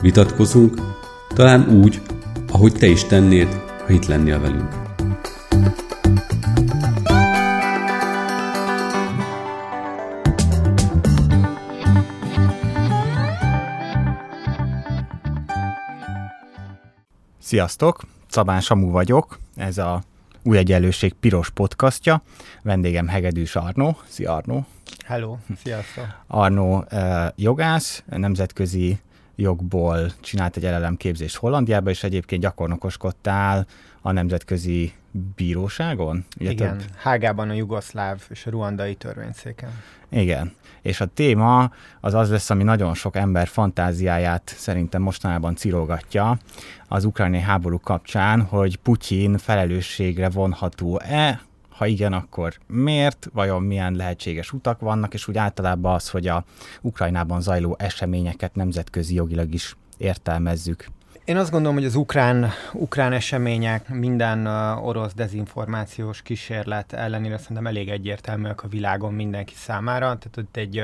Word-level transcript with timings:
vitatkozunk, 0.00 0.74
talán 1.28 1.68
úgy, 1.68 2.00
ahogy 2.48 2.72
te 2.72 2.86
is 2.86 3.04
tennéd, 3.04 3.48
ha 3.86 3.92
itt 3.92 4.06
lennél 4.06 4.40
velünk. 4.40 4.78
Sziasztok! 17.38 18.00
Szabán 18.28 18.60
Samu 18.60 18.90
vagyok, 18.90 19.38
ez 19.56 19.78
a 19.78 20.02
Új 20.42 20.58
Egyenlőség 20.58 21.12
piros 21.12 21.50
podcastja. 21.50 22.22
Vendégem 22.62 23.08
Hegedűs 23.08 23.56
Arnó. 23.56 23.96
Szia 24.08 24.34
Arnó! 24.34 24.66
Hello, 25.06 25.36
sziasztok! 25.62 26.04
Arnó 26.26 26.84
uh, 26.92 27.26
jogász, 27.36 28.02
nemzetközi 28.06 28.98
jogból 29.40 30.12
csinált 30.20 30.56
egy 30.56 30.62
LLM-képzést 30.62 31.36
Hollandiába, 31.36 31.90
és 31.90 32.02
egyébként 32.02 32.42
gyakornokoskodtál 32.42 33.66
a 34.00 34.12
nemzetközi 34.12 34.92
bíróságon? 35.36 36.24
Ugye 36.40 36.50
Igen, 36.50 36.78
több... 36.78 36.86
Hágában 36.96 37.50
a 37.50 37.52
jugoszláv 37.52 38.20
és 38.28 38.46
a 38.46 38.50
ruandai 38.50 38.94
törvényszéken. 38.94 39.70
Igen, 40.08 40.52
és 40.82 41.00
a 41.00 41.06
téma 41.06 41.70
az 42.00 42.14
az 42.14 42.30
lesz, 42.30 42.50
ami 42.50 42.62
nagyon 42.62 42.94
sok 42.94 43.16
ember 43.16 43.46
fantáziáját 43.46 44.54
szerintem 44.56 45.02
mostanában 45.02 45.56
cirogatja 45.56 46.38
az 46.88 47.04
ukrajnai 47.04 47.40
háború 47.40 47.80
kapcsán, 47.80 48.42
hogy 48.42 48.76
Putyin 48.76 49.38
felelősségre 49.38 50.28
vonható-e, 50.28 51.40
ha 51.80 51.86
igen, 51.86 52.12
akkor 52.12 52.54
miért, 52.66 53.28
vajon 53.32 53.62
milyen 53.62 53.94
lehetséges 53.94 54.52
utak 54.52 54.80
vannak, 54.80 55.14
és 55.14 55.28
úgy 55.28 55.38
általában 55.38 55.94
az, 55.94 56.10
hogy 56.10 56.26
a 56.26 56.44
Ukrajnában 56.80 57.40
zajló 57.40 57.76
eseményeket 57.78 58.54
nemzetközi 58.54 59.14
jogilag 59.14 59.54
is 59.54 59.76
értelmezzük. 59.96 60.86
Én 61.24 61.36
azt 61.36 61.50
gondolom, 61.50 61.76
hogy 61.76 61.84
az 61.84 61.94
ukrán, 61.94 62.50
ukrán 62.72 63.12
események 63.12 63.88
minden 63.88 64.46
orosz 64.76 65.14
dezinformációs 65.14 66.22
kísérlet 66.22 66.92
ellenére 66.92 67.38
szerintem 67.38 67.66
elég 67.66 67.88
egyértelműek 67.88 68.62
a 68.62 68.68
világon 68.68 69.14
mindenki 69.14 69.54
számára. 69.54 70.06
Tehát 70.18 70.36
ott 70.36 70.56
egy 70.56 70.82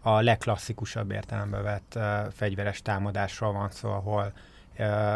a 0.00 0.20
legklasszikusabb 0.20 1.10
értelembe 1.10 1.60
vett 1.60 1.98
fegyveres 2.32 2.82
támadásról 2.82 3.52
van 3.52 3.70
szó, 3.70 3.88
ahol 3.88 4.32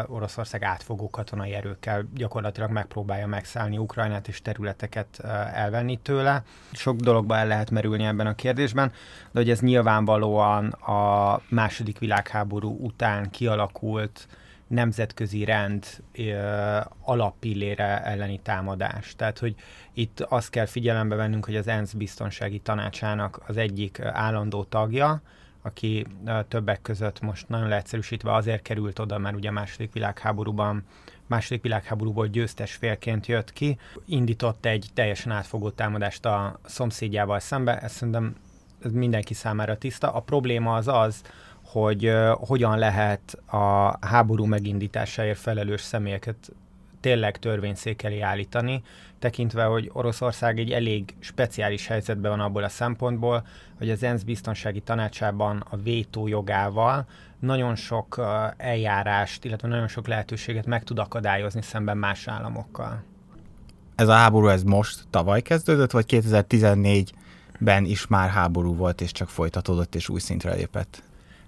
Oroszország 0.07 0.63
átfogó 0.63 1.09
katonai 1.09 1.53
erőkkel 1.53 2.05
gyakorlatilag 2.13 2.69
megpróbálja 2.69 3.27
megszállni 3.27 3.77
Ukrajnát 3.77 4.27
és 4.27 4.41
területeket 4.41 5.19
elvenni 5.53 5.99
tőle. 6.01 6.43
Sok 6.71 6.95
dologba 6.95 7.37
el 7.37 7.47
lehet 7.47 7.71
merülni 7.71 8.05
ebben 8.05 8.27
a 8.27 8.35
kérdésben, 8.35 8.91
de 9.31 9.39
hogy 9.39 9.49
ez 9.49 9.59
nyilvánvalóan 9.59 10.67
a 10.69 11.41
második 11.49 11.99
világháború 11.99 12.77
után 12.81 13.29
kialakult 13.29 14.27
nemzetközi 14.67 15.43
rend 15.43 15.85
ö, 16.13 16.79
elleni 18.03 18.39
támadás. 18.43 19.15
Tehát, 19.15 19.39
hogy 19.39 19.55
itt 19.93 20.19
azt 20.19 20.49
kell 20.49 20.65
figyelembe 20.65 21.15
vennünk, 21.15 21.45
hogy 21.45 21.55
az 21.55 21.67
ENSZ 21.67 21.93
biztonsági 21.93 22.59
tanácsának 22.59 23.41
az 23.47 23.57
egyik 23.57 23.99
állandó 23.99 24.63
tagja, 24.63 25.21
aki 25.65 26.05
többek 26.47 26.81
között 26.81 27.21
most 27.21 27.49
nagyon 27.49 27.67
leegyszerűsítve 27.67 28.33
azért 28.33 28.61
került 28.61 28.99
oda, 28.99 29.17
mert 29.17 29.35
ugye 29.35 29.49
a 29.49 29.51
második 29.51 29.93
világháborúban 29.93 30.83
második 31.27 31.61
világháborúból 31.61 32.27
győztes 32.27 32.73
félként 32.73 33.25
jött 33.25 33.53
ki, 33.53 33.77
indított 34.05 34.65
egy 34.65 34.89
teljesen 34.93 35.31
átfogó 35.31 35.69
támadást 35.69 36.25
a 36.25 36.59
szomszédjával 36.65 37.39
szembe, 37.39 37.79
ez 37.79 37.91
szerintem 37.91 38.35
mindenki 38.91 39.33
számára 39.33 39.77
tiszta. 39.77 40.13
A 40.13 40.19
probléma 40.19 40.75
az 40.75 40.87
az, 40.87 41.21
hogy 41.63 42.11
hogyan 42.33 42.77
lehet 42.77 43.37
a 43.45 43.97
háború 44.07 44.45
megindításáért 44.45 45.39
felelős 45.39 45.81
személyeket 45.81 46.51
tényleg 47.05 47.37
törvényszék 47.37 48.03
elé 48.03 48.19
állítani, 48.19 48.81
tekintve, 49.19 49.63
hogy 49.63 49.89
Oroszország 49.93 50.59
egy 50.59 50.71
elég 50.71 51.15
speciális 51.19 51.87
helyzetben 51.87 52.31
van 52.31 52.39
abból 52.39 52.63
a 52.63 52.69
szempontból, 52.69 53.45
hogy 53.77 53.89
az 53.89 54.03
ENSZ 54.03 54.23
biztonsági 54.23 54.79
tanácsában 54.79 55.63
a 55.69 55.77
vétó 55.77 56.27
jogával 56.27 57.05
nagyon 57.39 57.75
sok 57.75 58.21
eljárást, 58.57 59.45
illetve 59.45 59.67
nagyon 59.67 59.87
sok 59.87 60.07
lehetőséget 60.07 60.65
meg 60.65 60.83
tud 60.83 60.99
akadályozni 60.99 61.61
szemben 61.61 61.97
más 61.97 62.27
államokkal. 62.27 63.03
Ez 63.95 64.07
a 64.07 64.13
háború 64.13 64.47
ez 64.47 64.63
most 64.63 65.03
tavaly 65.09 65.41
kezdődött, 65.41 65.91
vagy 65.91 66.05
2014-ben 66.07 67.85
is 67.85 68.07
már 68.07 68.29
háború 68.29 68.75
volt, 68.75 69.01
és 69.01 69.11
csak 69.11 69.29
folytatódott 69.29 69.95
és 69.95 70.09
új 70.09 70.19
szintre 70.19 70.53
lépett? 70.53 71.03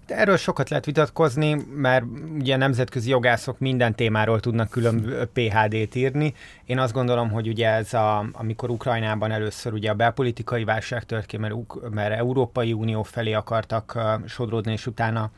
Erről 0.08 0.38
sokat 0.38 0.70
lehet 0.70 0.86
vitatkozni, 0.86 1.66
mert 1.76 2.06
ugye 2.40 2.56
nemzetközi 2.56 3.10
jogászok 3.10 3.60
minden 3.60 3.96
témáról 3.96 4.40
tudnak 4.40 4.70
külön 4.70 5.30
PHD-t 5.34 5.96
írni. 5.96 6.34
Én 6.66 6.80
azt 6.80 6.94
gondolom, 6.94 7.32
hogy 7.32 7.48
ugye 7.48 7.70
ez 7.70 7.94
a, 7.94 8.26
amikor 8.32 8.70
Ukrajnában 8.70 9.32
először 9.32 9.74
ugye 9.74 9.90
a 9.90 9.94
belpolitikai 9.94 10.64
válság 10.64 11.04
tört 11.04 11.26
ki, 11.26 11.38
mert, 11.38 11.56
mert 11.90 12.16
Európai 12.16 12.74
Unió 12.74 13.04
felé 13.04 13.34
akartak 13.34 13.98
sodródni, 14.26 14.72
és 14.72 14.88
utána 14.88 15.32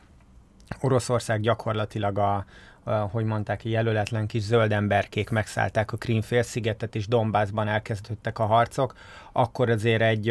Oroszország 0.80 1.40
gyakorlatilag 1.40 2.18
a, 2.18 2.44
hogy 2.84 3.24
mondták, 3.24 3.64
jelöletlen 3.64 4.26
kis 4.26 4.42
zöld 4.42 4.72
emberkék 4.72 5.30
megszállták 5.30 5.92
a 5.92 5.96
Krímfélszigetet, 5.96 6.94
és 6.94 7.06
Dombászban 7.06 7.68
elkezdődtek 7.68 8.38
a 8.38 8.46
harcok, 8.46 8.94
akkor 9.32 9.70
azért 9.70 10.02
egy, 10.02 10.28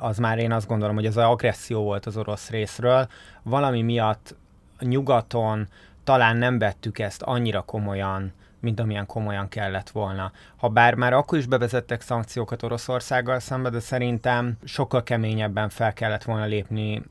az 0.00 0.18
már 0.18 0.38
én 0.38 0.52
azt 0.52 0.66
gondolom, 0.66 0.94
hogy 0.94 1.06
az 1.06 1.16
agresszió 1.16 1.82
volt 1.82 2.06
az 2.06 2.16
orosz 2.16 2.50
részről. 2.50 3.08
Valami 3.42 3.82
miatt 3.82 4.36
nyugaton 4.78 5.68
talán 6.04 6.36
nem 6.36 6.58
vettük 6.58 6.98
ezt 6.98 7.22
annyira 7.22 7.60
komolyan, 7.60 8.32
mint 8.60 8.80
amilyen 8.80 9.06
komolyan 9.06 9.48
kellett 9.48 9.90
volna. 9.90 10.32
Ha 10.56 10.68
bár 10.68 10.94
már 10.94 11.12
akkor 11.12 11.38
is 11.38 11.46
bevezettek 11.46 12.00
szankciókat 12.00 12.62
Oroszországgal 12.62 13.38
szemben, 13.38 13.72
de 13.72 13.80
szerintem 13.80 14.58
sokkal 14.64 15.02
keményebben 15.02 15.68
fel 15.68 15.92
kellett 15.92 16.22
volna 16.22 16.44
lépni 16.44 17.02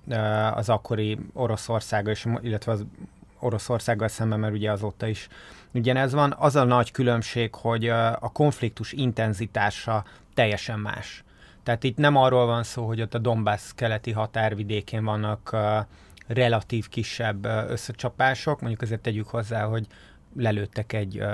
az 0.54 0.70
akkori 0.70 1.18
Oroszországgal, 1.34 2.16
illetve 2.42 2.72
az 2.72 2.86
Oroszországgal 3.42 4.08
szemben, 4.08 4.40
mert 4.40 4.54
ugye 4.54 4.72
azóta 4.72 5.08
is 5.08 5.28
ugyanez 5.74 6.14
van. 6.14 6.36
Az 6.38 6.56
a 6.56 6.64
nagy 6.64 6.92
különbség, 6.92 7.56
hogy 7.56 7.88
a 8.20 8.30
konfliktus 8.34 8.92
intenzitása 8.92 10.04
teljesen 10.34 10.80
más. 10.80 11.24
Tehát 11.64 11.84
itt 11.84 11.98
nem 11.98 12.16
arról 12.16 12.46
van 12.46 12.64
szó, 12.64 12.86
hogy 12.86 13.02
ott 13.02 13.14
a 13.14 13.18
Donbass 13.18 13.72
keleti 13.76 14.12
határvidékén 14.12 15.04
vannak 15.04 15.56
relatív 16.28 16.90
kisebb 16.90 17.46
összecsapások, 17.46 18.60
mondjuk 18.60 18.82
azért 18.82 19.02
tegyük 19.02 19.28
hozzá, 19.28 19.64
hogy 19.64 19.88
lelőttek 20.36 20.94
egy 20.94 21.20
uh, 21.20 21.28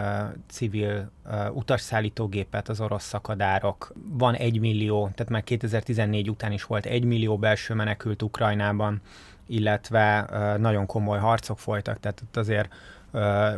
civil 0.47 1.12
uh, 1.25 1.56
utasszállítógépet 1.56 2.69
az 2.69 2.81
orosz 2.81 3.03
szakadárok. 3.03 3.94
Van 4.09 4.34
egy 4.34 4.59
millió, 4.59 5.09
tehát 5.16 5.32
már 5.32 5.43
2014 5.43 6.29
után 6.29 6.52
is 6.52 6.64
volt 6.64 6.85
egy 6.85 7.03
millió 7.03 7.37
belső 7.37 7.73
menekült 7.73 8.22
Ukrajnában 8.22 9.02
illetve 9.47 10.29
nagyon 10.59 10.85
komoly 10.85 11.20
harcok 11.20 11.59
folytak, 11.59 11.99
tehát 11.99 12.22
ott 12.22 12.38
azért 12.38 12.73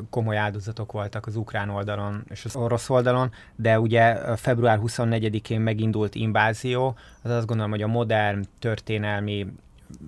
komoly 0.09 0.37
áldozatok 0.37 0.91
voltak 0.91 1.25
az 1.25 1.35
ukrán 1.35 1.69
oldalon 1.69 2.23
és 2.29 2.45
az 2.45 2.55
orosz 2.55 2.89
oldalon, 2.89 3.31
de 3.55 3.79
ugye 3.79 4.35
február 4.35 4.79
24-én 4.81 5.61
megindult 5.61 6.15
invázió, 6.15 6.95
az 7.21 7.31
azt 7.31 7.45
gondolom, 7.45 7.71
hogy 7.71 7.81
a 7.81 7.87
modern 7.87 8.45
történelmi 8.59 9.47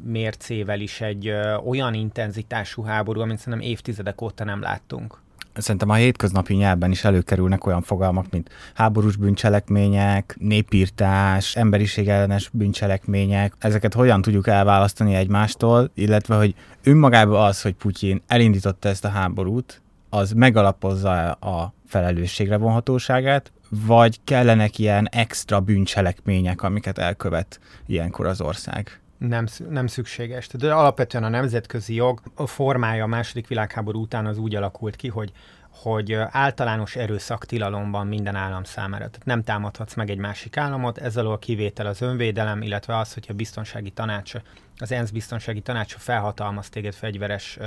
mércével 0.03 0.79
is 0.79 1.01
egy 1.01 1.33
olyan 1.65 1.93
intenzitású 1.93 2.83
háború, 2.83 3.21
amit 3.21 3.37
szerintem 3.37 3.69
évtizedek 3.69 4.21
óta 4.21 4.43
nem 4.43 4.61
láttunk 4.61 5.17
szerintem 5.53 5.89
a 5.89 5.93
hétköznapi 5.93 6.53
nyelvben 6.53 6.91
is 6.91 7.03
előkerülnek 7.03 7.65
olyan 7.65 7.81
fogalmak, 7.81 8.25
mint 8.31 8.49
háborús 8.73 9.15
bűncselekmények, 9.15 10.35
népírtás, 10.39 11.55
emberiségellenes 11.55 12.49
bűncselekmények. 12.49 13.53
Ezeket 13.59 13.93
hogyan 13.93 14.21
tudjuk 14.21 14.47
elválasztani 14.47 15.15
egymástól, 15.15 15.91
illetve 15.93 16.35
hogy 16.35 16.55
önmagában 16.83 17.43
az, 17.43 17.61
hogy 17.61 17.73
Putyin 17.73 18.21
elindította 18.27 18.89
ezt 18.89 19.05
a 19.05 19.09
háborút, 19.09 19.81
az 20.09 20.31
megalapozza 20.31 21.31
a 21.31 21.73
felelősségre 21.87 22.57
vonhatóságát, 22.57 23.51
vagy 23.69 24.19
kellenek 24.23 24.79
ilyen 24.79 25.07
extra 25.11 25.59
bűncselekmények, 25.59 26.63
amiket 26.63 26.97
elkövet 26.97 27.59
ilyenkor 27.85 28.25
az 28.25 28.41
ország? 28.41 28.99
Nem, 29.27 29.45
nem 29.69 29.87
szükséges. 29.87 30.47
Tehát 30.47 30.77
alapvetően 30.77 31.23
a 31.23 31.29
nemzetközi 31.29 31.93
jog 31.93 32.21
a 32.35 32.47
formája 32.47 33.03
a 33.03 33.07
második 33.07 33.47
világháború 33.47 34.01
után 34.01 34.25
az 34.25 34.37
úgy 34.37 34.55
alakult 34.55 34.95
ki, 34.95 35.07
hogy 35.07 35.31
hogy 35.71 36.13
általános 36.29 36.95
erőszaktilalom 36.95 37.91
van 37.91 38.07
minden 38.07 38.35
állam 38.35 38.63
számára. 38.63 39.09
Tehát 39.09 39.25
nem 39.25 39.43
támadhatsz 39.43 39.93
meg 39.93 40.09
egy 40.09 40.17
másik 40.17 40.57
államot, 40.57 40.97
ezzel 40.97 41.25
a 41.25 41.37
kivétel 41.37 41.85
az 41.85 42.01
önvédelem, 42.01 42.61
illetve 42.61 42.97
az, 42.97 43.13
hogyha 43.13 43.33
a 43.33 43.35
biztonsági 43.35 43.91
tanács, 43.91 44.33
az 44.77 44.91
ENSZ 44.91 45.09
biztonsági 45.09 45.61
tanácsa 45.61 45.99
felhatalmaz 45.99 46.69
téged 46.69 46.93
fegyveres 46.93 47.59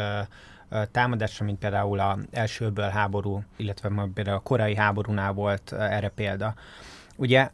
támadásra, 0.90 1.44
mint 1.44 1.58
például 1.58 2.00
a 2.00 2.18
elsőből 2.30 2.88
háború, 2.88 3.42
illetve 3.56 4.08
például 4.14 4.36
a 4.36 4.40
korai 4.40 4.74
háborúnál 4.74 5.32
volt 5.32 5.72
erre 5.72 6.08
példa. 6.08 6.54
Ugye 7.16 7.50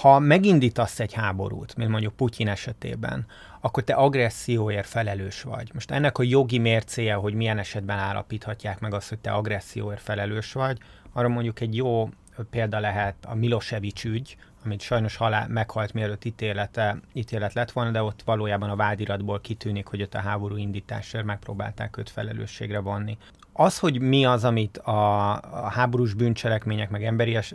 ha 0.00 0.18
megindítasz 0.18 1.00
egy 1.00 1.12
háborút, 1.12 1.76
mint 1.76 1.90
mondjuk 1.90 2.16
Putyin 2.16 2.48
esetében, 2.48 3.26
akkor 3.60 3.84
te 3.84 3.94
agresszióért 3.94 4.86
felelős 4.86 5.42
vagy. 5.42 5.70
Most 5.74 5.90
ennek 5.90 6.18
a 6.18 6.22
jogi 6.22 6.58
mércéje, 6.58 7.14
hogy 7.14 7.34
milyen 7.34 7.58
esetben 7.58 7.98
állapíthatják 7.98 8.80
meg 8.80 8.94
azt, 8.94 9.08
hogy 9.08 9.18
te 9.18 9.30
agresszióért 9.30 10.02
felelős 10.02 10.52
vagy, 10.52 10.78
arra 11.12 11.28
mondjuk 11.28 11.60
egy 11.60 11.76
jó 11.76 12.08
példa 12.50 12.80
lehet 12.80 13.14
a 13.26 13.34
Milosevic 13.34 14.04
ügy, 14.04 14.36
amit 14.64 14.80
sajnos 14.80 15.16
halál, 15.16 15.48
meghalt 15.48 15.92
mielőtt 15.92 16.24
ítélete, 16.24 17.00
ítélet 17.12 17.52
lett 17.52 17.70
volna, 17.70 17.90
de 17.90 18.02
ott 18.02 18.22
valójában 18.22 18.70
a 18.70 18.76
vádiratból 18.76 19.40
kitűnik, 19.40 19.86
hogy 19.86 20.02
ott 20.02 20.14
a 20.14 20.20
háború 20.20 20.56
indításért 20.56 21.24
megpróbálták 21.24 21.96
őt 21.96 22.10
felelősségre 22.10 22.78
vonni. 22.78 23.18
Az, 23.52 23.78
hogy 23.78 24.00
mi 24.00 24.24
az, 24.24 24.44
amit 24.44 24.78
a, 24.78 25.32
a 25.32 25.68
háborús 25.68 26.14
bűncselekmények, 26.14 26.90
meg 26.90 27.04
emberies 27.04 27.52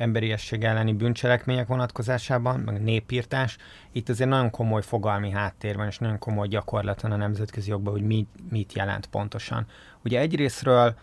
emberiesség 0.00 0.64
elleni 0.64 0.92
bűncselekmények 0.92 1.66
vonatkozásában, 1.66 2.60
meg 2.60 2.82
népírtás, 2.82 3.56
itt 3.92 4.08
azért 4.08 4.30
nagyon 4.30 4.50
komoly 4.50 4.82
fogalmi 4.82 5.30
háttér 5.30 5.76
van, 5.76 5.86
és 5.86 5.98
nagyon 5.98 6.18
komoly 6.18 6.48
gyakorlaton 6.48 7.12
a 7.12 7.16
nemzetközi 7.16 7.70
jogban, 7.70 7.92
hogy 7.92 8.02
mit, 8.02 8.28
mit 8.50 8.72
jelent 8.72 9.06
pontosan. 9.06 9.66
Ugye 10.04 10.20
egyrésztről 10.20 10.94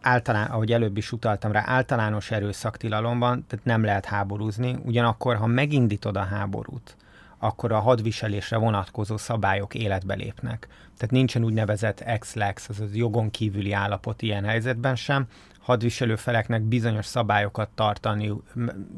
általán, 0.00 0.50
ahogy 0.50 0.72
előbb 0.72 0.96
is 0.96 1.12
utaltam 1.12 1.52
rá, 1.52 1.62
általános 1.66 2.30
erőszaktilalom 2.30 3.18
van, 3.18 3.44
tehát 3.48 3.64
nem 3.64 3.84
lehet 3.84 4.04
háborúzni, 4.04 4.76
ugyanakkor, 4.84 5.36
ha 5.36 5.46
megindítod 5.46 6.16
a 6.16 6.24
háborút, 6.24 6.96
akkor 7.42 7.72
a 7.72 7.78
hadviselésre 7.78 8.56
vonatkozó 8.56 9.16
szabályok 9.16 9.74
életbe 9.74 10.14
lépnek. 10.14 10.68
Tehát 10.96 11.10
nincsen 11.10 11.44
úgynevezett 11.44 12.00
ex-lex, 12.00 12.68
azaz 12.68 12.96
jogon 12.96 13.30
kívüli 13.30 13.72
állapot 13.72 14.22
ilyen 14.22 14.44
helyzetben 14.44 14.96
sem, 14.96 15.26
hadviselő 15.58 16.16
feleknek 16.16 16.62
bizonyos 16.62 17.06
szabályokat 17.06 17.68
tartani, 17.74 18.32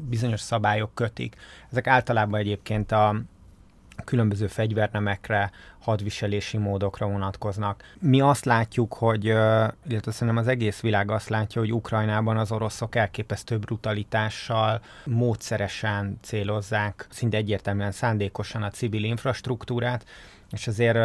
bizonyos 0.09 0.39
szabályok 0.39 0.93
kötik. 0.93 1.35
Ezek 1.71 1.87
általában 1.87 2.39
egyébként 2.39 2.91
a 2.91 3.15
különböző 4.03 4.47
fegyvernemekre, 4.47 5.51
hadviselési 5.79 6.57
módokra 6.57 7.07
vonatkoznak. 7.07 7.83
Mi 7.99 8.21
azt 8.21 8.45
látjuk, 8.45 8.93
hogy, 8.93 9.25
illetve 9.87 10.11
szerintem 10.11 10.37
az 10.37 10.47
egész 10.47 10.79
világ 10.79 11.11
azt 11.11 11.29
látja, 11.29 11.61
hogy 11.61 11.73
Ukrajnában 11.73 12.37
az 12.37 12.51
oroszok 12.51 12.95
elképesztő 12.95 13.57
brutalitással, 13.57 14.81
módszeresen 15.05 16.17
célozzák, 16.21 17.07
szinte 17.09 17.37
egyértelműen 17.37 17.91
szándékosan 17.91 18.63
a 18.63 18.69
civil 18.69 19.03
infrastruktúrát, 19.03 20.05
és 20.51 20.67
azért 20.67 20.97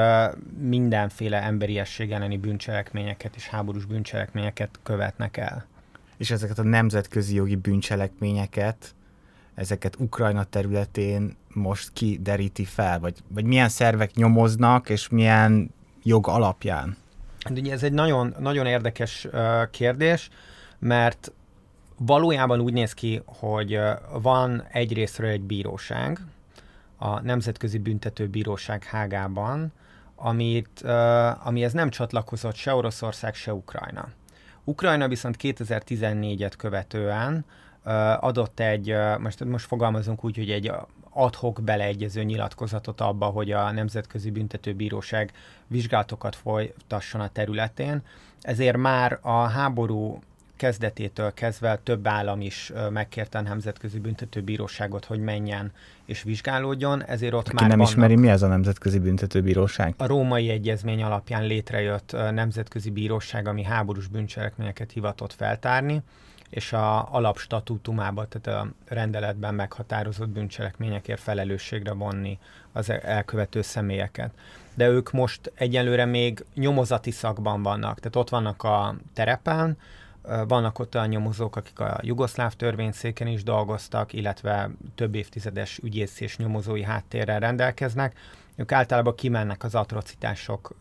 mindenféle 0.60 1.42
emberiesség 1.42 2.12
elleni 2.12 2.36
bűncselekményeket 2.36 3.36
és 3.36 3.48
háborús 3.48 3.84
bűncselekményeket 3.84 4.78
követnek 4.82 5.36
el. 5.36 5.66
És 6.16 6.30
ezeket 6.30 6.58
a 6.58 6.62
nemzetközi 6.62 7.34
jogi 7.34 7.56
bűncselekményeket, 7.56 8.94
ezeket 9.58 9.96
Ukrajna 9.98 10.44
területén 10.44 11.36
most 11.54 11.92
ki 11.92 12.18
deríti 12.22 12.64
fel, 12.64 13.00
vagy, 13.00 13.18
vagy 13.28 13.44
milyen 13.44 13.68
szervek 13.68 14.14
nyomoznak, 14.14 14.88
és 14.88 15.08
milyen 15.08 15.70
jog 16.02 16.28
alapján? 16.28 16.96
Hát 17.40 17.58
ugye 17.58 17.72
ez 17.72 17.82
egy 17.82 17.92
nagyon, 17.92 18.34
nagyon 18.38 18.66
érdekes 18.66 19.28
kérdés, 19.70 20.28
mert 20.78 21.32
valójában 21.96 22.60
úgy 22.60 22.72
néz 22.72 22.92
ki, 22.92 23.22
hogy 23.24 23.76
uh, 23.76 23.90
van 24.22 24.64
egyrésztről 24.72 25.30
egy 25.30 25.42
bíróság, 25.42 26.18
a 26.96 27.20
Nemzetközi 27.20 27.78
Büntetőbíróság 27.78 28.84
hágában, 28.84 29.72
amit, 30.14 30.80
uh, 30.84 31.46
amihez 31.46 31.72
nem 31.72 31.90
csatlakozott 31.90 32.54
se 32.54 32.74
Oroszország, 32.74 33.34
se 33.34 33.52
Ukrajna. 33.52 34.08
Ukrajna 34.64 35.08
viszont 35.08 35.36
2014-et 35.42 36.52
követően 36.56 37.44
adott 38.20 38.60
egy, 38.60 38.94
most, 39.18 39.44
most 39.44 39.66
fogalmazunk 39.66 40.24
úgy, 40.24 40.36
hogy 40.36 40.50
egy 40.50 40.72
adhok 41.10 41.62
beleegyező 41.62 42.22
nyilatkozatot 42.22 43.00
abba, 43.00 43.26
hogy 43.26 43.52
a 43.52 43.70
Nemzetközi 43.70 44.30
Büntetőbíróság 44.30 45.32
vizsgálatokat 45.66 46.36
folytasson 46.36 47.20
a 47.20 47.28
területén. 47.28 48.02
Ezért 48.40 48.76
már 48.76 49.18
a 49.22 49.42
háború 49.42 50.18
kezdetétől 50.56 51.34
kezdve 51.34 51.80
több 51.82 52.06
állam 52.06 52.40
is 52.40 52.72
megkérte 52.90 53.38
a 53.38 53.40
Nemzetközi 53.40 53.98
Büntetőbíróságot, 53.98 55.04
hogy 55.04 55.20
menjen 55.20 55.72
és 56.04 56.22
vizsgálódjon, 56.22 57.04
ezért 57.04 57.32
ott 57.32 57.46
Aki 57.46 57.54
már 57.54 57.68
nem 57.68 57.80
ismeri, 57.80 58.16
mi 58.16 58.28
ez 58.28 58.42
a 58.42 58.46
Nemzetközi 58.46 58.98
Büntetőbíróság? 58.98 59.94
A 59.96 60.06
római 60.06 60.48
egyezmény 60.48 61.02
alapján 61.02 61.44
létrejött 61.44 62.16
nemzetközi 62.30 62.90
bíróság, 62.90 63.46
ami 63.46 63.62
háborús 63.62 64.06
bűncselekményeket 64.06 64.92
hivatott 64.92 65.32
feltárni, 65.32 66.02
és 66.50 66.72
a 66.72 67.12
alapstatútumában, 67.14 68.26
tehát 68.28 68.62
a 68.62 68.72
rendeletben 68.94 69.54
meghatározott 69.54 70.28
bűncselekményekért 70.28 71.20
felelősségre 71.20 71.92
vonni 71.92 72.38
az 72.72 72.90
elkövető 72.90 73.62
személyeket. 73.62 74.30
De 74.74 74.88
ők 74.88 75.10
most 75.10 75.52
egyelőre 75.54 76.04
még 76.04 76.44
nyomozati 76.54 77.10
szakban 77.10 77.62
vannak, 77.62 77.98
tehát 77.98 78.16
ott 78.16 78.28
vannak 78.28 78.62
a 78.62 78.96
terepen, 79.12 79.78
vannak 80.48 80.78
ott 80.78 80.94
olyan 80.94 81.08
nyomozók, 81.08 81.56
akik 81.56 81.80
a 81.80 81.98
jugoszláv 82.02 82.52
törvényszéken 82.52 83.26
is 83.26 83.42
dolgoztak, 83.42 84.12
illetve 84.12 84.70
több 84.94 85.14
évtizedes 85.14 85.78
ügyész 85.78 86.20
és 86.20 86.36
nyomozói 86.36 86.82
háttérrel 86.82 87.40
rendelkeznek. 87.40 88.16
Ők 88.56 88.72
általában 88.72 89.14
kimennek 89.14 89.64
az 89.64 89.74
atrocitások 89.74 90.74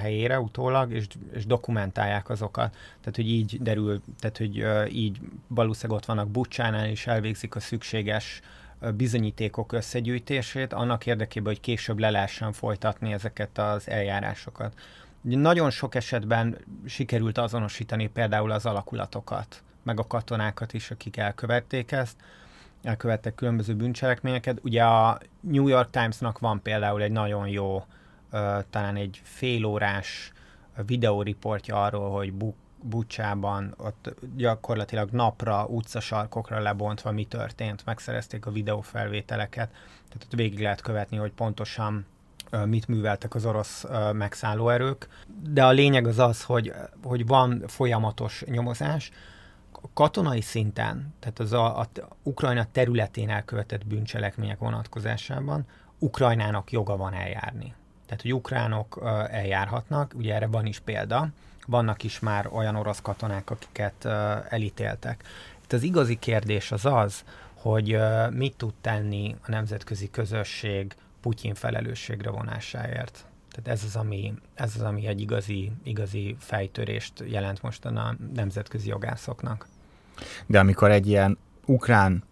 helyére 0.00 0.40
utólag, 0.40 0.92
és, 0.92 1.06
és 1.32 1.46
dokumentálják 1.46 2.28
azokat. 2.28 2.70
Tehát, 2.70 3.16
hogy 3.16 3.28
így 3.28 3.62
derül, 3.62 4.00
tehát, 4.18 4.38
hogy 4.38 4.66
így 4.94 5.20
valószínűleg 5.46 6.00
ott 6.00 6.06
vannak 6.06 6.28
Bucsánál, 6.28 6.88
és 6.88 7.06
elvégzik 7.06 7.54
a 7.54 7.60
szükséges 7.60 8.40
bizonyítékok 8.94 9.72
összegyűjtését, 9.72 10.72
annak 10.72 11.06
érdekében, 11.06 11.52
hogy 11.52 11.60
később 11.60 11.98
le 11.98 12.10
lehessen 12.10 12.52
folytatni 12.52 13.12
ezeket 13.12 13.58
az 13.58 13.88
eljárásokat. 13.88 14.74
Nagyon 15.20 15.70
sok 15.70 15.94
esetben 15.94 16.56
sikerült 16.86 17.38
azonosítani 17.38 18.08
például 18.08 18.50
az 18.50 18.66
alakulatokat, 18.66 19.62
meg 19.82 19.98
a 19.98 20.06
katonákat 20.06 20.72
is, 20.72 20.90
akik 20.90 21.16
elkövették 21.16 21.92
ezt, 21.92 22.16
elkövettek 22.82 23.34
különböző 23.34 23.74
bűncselekményeket. 23.74 24.58
Ugye 24.62 24.84
a 24.84 25.18
New 25.40 25.68
York 25.68 25.90
Timesnak 25.90 26.38
van 26.38 26.62
például 26.62 27.02
egy 27.02 27.12
nagyon 27.12 27.48
jó, 27.48 27.84
talán 28.70 28.96
egy 28.96 29.20
félórás 29.24 30.32
videóriportja 30.86 31.82
arról, 31.82 32.10
hogy 32.10 32.32
Buk 32.32 32.54
Bucsában, 32.82 33.74
ott 33.76 34.14
gyakorlatilag 34.36 35.10
napra, 35.10 35.66
utcasarkokra 35.66 36.60
lebontva 36.60 37.12
mi 37.12 37.24
történt, 37.24 37.84
megszerezték 37.84 38.46
a 38.46 38.50
videófelvételeket, 38.50 39.70
tehát 40.08 40.24
ott 40.24 40.34
végig 40.34 40.60
lehet 40.60 40.80
követni, 40.80 41.16
hogy 41.16 41.32
pontosan 41.32 42.06
mit 42.64 42.88
műveltek 42.88 43.34
az 43.34 43.46
orosz 43.46 43.84
megszállóerők. 44.12 45.08
De 45.50 45.64
a 45.64 45.70
lényeg 45.70 46.06
az 46.06 46.18
az, 46.18 46.42
hogy, 46.42 46.72
hogy 47.02 47.26
van 47.26 47.62
folyamatos 47.66 48.44
nyomozás, 48.46 49.10
katonai 49.94 50.40
szinten, 50.40 51.14
tehát 51.18 51.38
az 51.38 51.52
a, 51.52 51.78
a 51.78 51.88
Ukrajna 52.22 52.66
területén 52.72 53.30
elkövetett 53.30 53.86
bűncselekmények 53.86 54.58
vonatkozásában 54.58 55.66
Ukrajnának 55.98 56.72
joga 56.72 56.96
van 56.96 57.14
eljárni. 57.14 57.74
Tehát, 58.10 58.24
hogy 58.24 58.34
ukránok 58.34 59.00
eljárhatnak, 59.30 60.12
ugye 60.16 60.34
erre 60.34 60.46
van 60.46 60.66
is 60.66 60.78
példa, 60.78 61.28
vannak 61.66 62.02
is 62.02 62.18
már 62.18 62.48
olyan 62.52 62.76
orosz 62.76 63.00
katonák, 63.00 63.50
akiket 63.50 64.04
elítéltek. 64.48 65.24
Itt 65.62 65.72
az 65.72 65.82
igazi 65.82 66.18
kérdés 66.18 66.72
az 66.72 66.84
az, 66.84 67.24
hogy 67.54 67.98
mit 68.30 68.56
tud 68.56 68.72
tenni 68.80 69.36
a 69.46 69.50
nemzetközi 69.50 70.10
közösség 70.10 70.94
Putyin 71.20 71.54
felelősségre 71.54 72.30
vonásáért. 72.30 73.24
Tehát 73.50 73.78
ez 73.78 73.84
az, 73.84 73.96
ami, 73.96 74.34
ez 74.54 74.72
az, 74.76 74.82
ami 74.82 75.06
egy 75.06 75.20
igazi, 75.20 75.72
igazi 75.82 76.36
fejtörést 76.38 77.12
jelent 77.26 77.62
most 77.62 77.84
a 77.84 78.16
nemzetközi 78.34 78.88
jogászoknak. 78.88 79.66
De 80.46 80.58
amikor 80.58 80.90
egy 80.90 81.06
ilyen 81.06 81.38
ukrán 81.64 82.22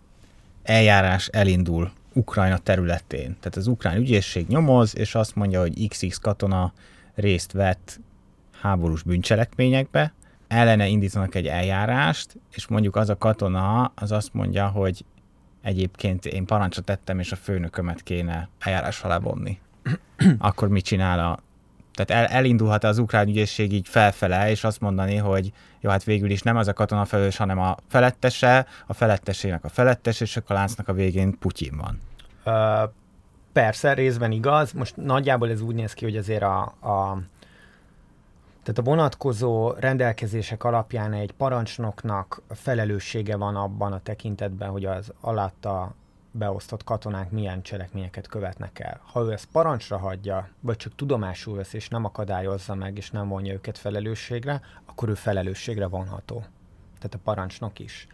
eljárás 0.63 1.27
elindul 1.27 1.93
Ukrajna 2.19 2.59
területén, 2.59 3.37
tehát 3.41 3.57
az 3.57 3.67
ukrán 3.67 3.97
ügyészség 3.97 4.47
nyomoz, 4.47 4.97
és 4.97 5.15
azt 5.15 5.35
mondja, 5.35 5.61
hogy 5.61 5.89
XX 5.89 6.17
katona 6.17 6.73
részt 7.15 7.53
vett 7.53 8.01
háborús 8.61 9.03
bűncselekményekbe, 9.03 10.13
ellene 10.49 10.87
indítanak 10.87 11.35
egy 11.35 11.47
eljárást, 11.47 12.37
és 12.51 12.67
mondjuk 12.67 12.97
az 12.97 13.09
a 13.09 13.19
katona 13.19 13.93
az 13.95 14.13
azt 14.13 14.35
mondja, 14.35 14.69
hogy 14.69 15.05
egyébként 15.63 16.27
én 16.27 16.45
parancsot 16.45 16.85
tettem, 16.85 17.19
és 17.19 17.33
a 17.33 17.37
főnökömet 17.37 18.03
kéne 18.03 18.49
eljárás 18.59 19.03
alá 19.03 19.19
vonni. 19.19 19.59
Akkor 20.39 20.69
mit 20.69 20.85
csinál 20.85 21.19
a... 21.19 21.39
Tehát 21.95 22.25
el, 22.25 22.37
elindulhat 22.37 22.85
az 22.85 22.99
ukrán 22.99 23.29
ügyészség 23.29 23.73
így 23.73 23.89
felfele, 23.89 24.51
és 24.51 24.65
azt 24.65 24.81
mondani, 24.81 25.17
hogy 25.17 25.53
jó, 25.81 25.91
hát 25.91 26.05
végül 26.05 26.31
is 26.31 26.43
nem 26.43 26.57
az 26.57 26.69
a 26.69 26.73
katona 26.73 27.05
felelős, 27.05 27.37
hanem 27.37 27.59
a 27.59 27.77
felettese, 27.89 28.67
a 28.87 28.93
felettesének 28.93 29.65
a 29.65 29.69
felettes, 29.69 30.21
és 30.21 30.37
akkor 30.37 30.57
a 30.57 30.59
láncnak 30.59 30.89
a 30.89 30.93
végén 30.93 31.39
Putyin 31.39 31.77
van. 31.77 32.08
Persze, 33.53 33.93
részben 33.93 34.33
igaz. 34.33 34.73
Most 34.73 34.97
nagyjából 34.97 35.51
ez 35.51 35.61
úgy 35.61 35.75
néz 35.75 35.93
ki, 35.93 36.05
hogy 36.05 36.17
azért 36.17 36.43
a, 36.43 36.61
a 36.63 37.19
tehát 38.63 38.79
a 38.79 38.91
vonatkozó 38.91 39.71
rendelkezések 39.71 40.65
alapján 40.65 41.13
egy 41.13 41.33
parancsnoknak 41.33 42.43
felelőssége 42.49 43.37
van 43.37 43.57
abban 43.57 43.93
a 43.93 44.03
tekintetben, 44.03 44.71
hogy 44.71 44.85
az 44.85 45.13
alatta 45.21 45.95
beosztott 46.31 46.85
katonák 46.85 47.31
milyen 47.31 47.63
cselekményeket 47.63 48.27
követnek 48.27 48.79
el. 48.79 49.01
Ha 49.13 49.23
ő 49.23 49.33
ezt 49.33 49.49
parancsra 49.53 49.99
hagyja, 49.99 50.49
vagy 50.61 50.77
csak 50.77 50.95
tudomásul 50.95 51.57
vesz, 51.57 51.73
és 51.73 51.89
nem 51.89 52.05
akadályozza 52.05 52.75
meg, 52.75 52.97
és 52.97 53.11
nem 53.11 53.29
vonja 53.29 53.53
őket 53.53 53.79
felelősségre, 53.79 54.61
akkor 54.87 55.09
ő 55.09 55.15
felelősségre 55.15 55.87
vonható. 55.87 56.37
Tehát 56.95 57.15
a 57.15 57.19
parancsnok 57.25 57.79
is 57.79 58.07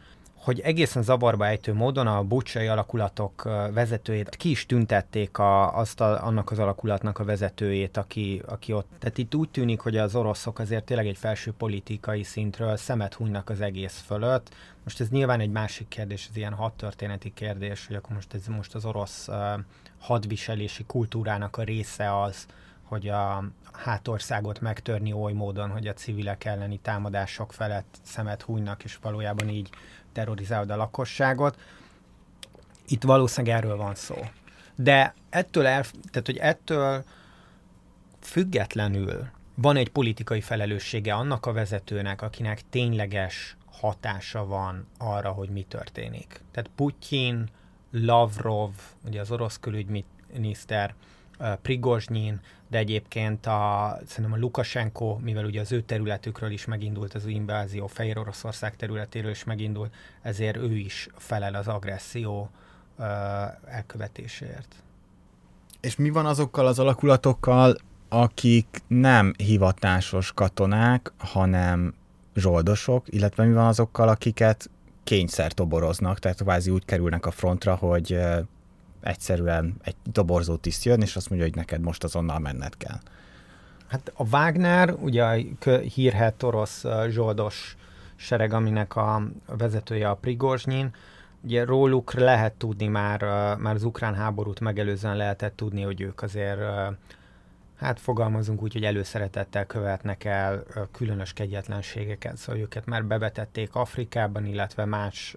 hogy 0.45 0.61
egészen 0.61 1.03
zavarba 1.03 1.47
ejtő 1.47 1.75
módon 1.75 2.07
a 2.07 2.23
bucsai 2.23 2.67
alakulatok 2.67 3.43
vezetőjét 3.73 4.37
ki 4.37 4.51
is 4.51 4.67
tüntették 4.67 5.39
a, 5.39 5.77
azt 5.77 6.01
a, 6.01 6.27
annak 6.27 6.51
az 6.51 6.59
alakulatnak 6.59 7.19
a 7.19 7.25
vezetőjét, 7.25 7.97
aki, 7.97 8.43
aki 8.47 8.73
ott. 8.73 8.89
Tehát 8.99 9.19
itt 9.19 9.35
úgy 9.35 9.49
tűnik, 9.49 9.81
hogy 9.81 9.97
az 9.97 10.15
oroszok 10.15 10.59
azért 10.59 10.85
tényleg 10.85 11.07
egy 11.07 11.17
felső 11.17 11.53
politikai 11.53 12.23
szintről 12.23 12.77
szemet 12.77 13.15
hunynak 13.15 13.51
az 13.51 13.61
egész 13.61 14.03
fölött. 14.07 14.55
Most 14.83 15.01
ez 15.01 15.09
nyilván 15.09 15.41
egy 15.41 15.51
másik 15.51 15.89
kérdés, 15.89 16.27
ez 16.31 16.37
ilyen 16.37 16.53
hadtörténeti 16.53 17.33
kérdés, 17.35 17.87
hogy 17.87 17.97
akkor 17.97 18.15
most 18.15 18.35
ez 18.35 18.47
most 18.47 18.75
az 18.75 18.85
orosz 18.85 19.29
uh, 19.29 19.37
hadviselési 19.99 20.85
kultúrának 20.87 21.57
a 21.57 21.63
része 21.63 22.23
az, 22.23 22.47
hogy 22.83 23.09
a 23.09 23.45
hátországot 23.73 24.61
megtörni 24.61 25.13
oly 25.13 25.33
módon, 25.33 25.71
hogy 25.71 25.87
a 25.87 25.93
civilek 25.93 26.45
elleni 26.45 26.79
támadások 26.79 27.53
felett 27.53 27.99
szemet 28.03 28.43
hunynak, 28.43 28.85
és 28.85 28.99
valójában 29.03 29.49
így 29.49 29.71
terrorizálod 30.15 30.71
a 30.71 30.77
lakosságot. 30.77 31.59
Itt 32.87 33.03
valószínűleg 33.03 33.57
erről 33.57 33.77
van 33.77 33.95
szó. 33.95 34.15
De 34.75 35.15
ettől, 35.31 35.67
el, 35.67 35.85
tehát, 36.11 36.27
hogy 36.27 36.37
ettől 36.37 37.05
függetlenül 38.21 39.27
van 39.55 39.77
egy 39.77 39.89
politikai 39.89 40.41
felelőssége 40.41 41.15
annak 41.15 41.47
a 41.47 41.53
vezetőnek, 41.53 42.23
akinek 42.23 42.61
tényleges 42.71 43.57
hatása 43.81 44.47
van 44.47 44.87
arra, 44.99 45.31
hogy 45.31 45.49
mi 45.49 45.63
történik. 45.63 46.41
Tehát 46.51 46.71
Putyin, 46.75 47.49
Lavrov, 47.91 48.71
ugye 49.07 49.21
az 49.21 49.31
orosz 49.31 49.59
külügyminiszter, 49.61 50.95
Prigozsnyin, 51.63 52.41
de 52.75 52.81
egyébként 52.81 53.47
a, 53.47 53.97
szerintem 54.07 54.33
a 54.33 54.39
Lukasenko, 54.39 55.19
mivel 55.23 55.45
ugye 55.45 55.61
az 55.61 55.73
ő 55.73 55.81
területükről 55.83 56.51
is 56.51 56.65
megindult 56.65 57.15
az 57.15 57.27
invázió, 57.27 57.87
Fehér 57.87 58.19
Oroszország 58.19 58.77
területéről 58.77 59.31
is 59.31 59.45
megindult, 59.45 59.95
ezért 60.23 60.57
ő 60.57 60.77
is 60.77 61.09
felel 61.17 61.55
az 61.55 61.69
agresszió 61.69 62.51
uh, 62.99 63.07
elkövetéséért. 63.67 64.75
És 65.81 65.97
mi 65.97 66.11
van 66.11 66.27
azokkal 66.27 66.67
az 66.67 66.79
alakulatokkal, 66.79 67.77
akik 68.09 68.67
nem 68.87 69.33
hivatásos 69.37 70.33
katonák, 70.33 71.13
hanem 71.19 71.95
zsoldosok, 72.35 73.05
illetve 73.09 73.45
mi 73.45 73.53
van 73.53 73.67
azokkal, 73.67 74.09
akiket 74.09 74.71
kényszer 75.05 75.53
toboroznak, 75.53 76.19
tehát 76.19 76.43
kvázi 76.43 76.71
úgy 76.71 76.85
kerülnek 76.85 77.27
a 77.27 77.31
frontra, 77.31 77.75
hogy 77.75 78.19
egyszerűen 79.05 79.75
egy 79.83 79.97
doborzó 80.05 80.57
tiszt 80.57 80.85
jön, 80.85 81.01
és 81.01 81.17
azt 81.17 81.29
mondja, 81.29 81.49
hogy 81.49 81.57
neked 81.57 81.81
most 81.81 82.05
azonnal 82.05 82.39
menned 82.39 82.77
kell. 82.77 82.99
Hát 83.87 84.13
a 84.17 84.25
Wagner, 84.25 84.95
ugye 85.01 85.25
hírhet 85.95 86.43
orosz 86.43 86.85
zsoldos 87.09 87.77
sereg, 88.17 88.53
aminek 88.53 88.97
a 88.97 89.23
vezetője 89.47 90.09
a 90.09 90.15
Prigozsnyin, 90.15 90.95
ugye 91.43 91.65
róluk 91.65 92.13
lehet 92.13 92.53
tudni 92.53 92.87
már, 92.87 93.21
már 93.59 93.75
az 93.75 93.85
ukrán 93.85 94.15
háborút 94.15 94.61
megelőzően 94.61 95.17
lehetett 95.17 95.57
tudni, 95.57 95.83
hogy 95.83 96.01
ők 96.01 96.23
azért 96.23 96.61
hát 97.77 98.01
fogalmazunk 98.01 98.63
úgy, 98.63 98.73
hogy 98.73 98.85
előszeretettel 98.85 99.67
követnek 99.67 100.25
el 100.25 100.65
különös 100.93 101.33
kegyetlenségeket, 101.33 102.37
szóval 102.37 102.61
őket 102.61 102.87
már 102.87 103.05
bevetették 103.05 103.75
Afrikában, 103.75 104.47
illetve 104.47 104.85
más, 104.85 105.37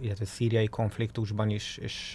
illetve 0.00 0.24
szíriai 0.24 0.66
konfliktusban 0.66 1.50
is, 1.50 1.76
és 1.76 2.12